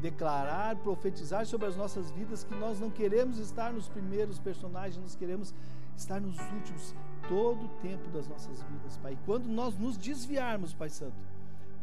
[0.00, 5.14] declarar, profetizar sobre as nossas vidas que nós não queremos estar nos primeiros personagens, nós
[5.14, 5.54] queremos
[5.96, 6.94] estar nos últimos
[7.28, 9.12] todo o tempo das nossas vidas, Pai.
[9.12, 11.16] E quando nós nos desviarmos, Pai Santo,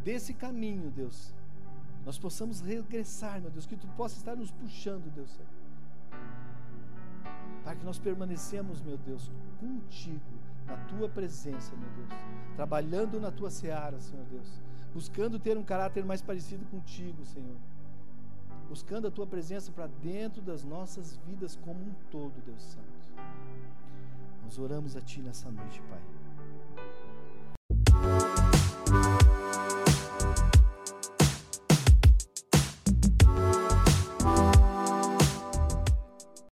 [0.04, 1.34] desse caminho, Deus,
[2.06, 5.58] nós possamos regressar, meu Deus, que tu possa estar nos puxando, Deus Santo.
[7.64, 9.30] Para que nós permanecemos, meu Deus,
[9.60, 12.10] contigo na tua presença, meu Deus,
[12.56, 14.62] trabalhando na tua seara, Senhor Deus,
[14.94, 17.56] buscando ter um caráter mais parecido contigo, Senhor,
[18.68, 22.88] buscando a tua presença para dentro das nossas vidas como um todo, Deus Santo.
[24.44, 26.02] Nós oramos a Ti nessa noite, Pai.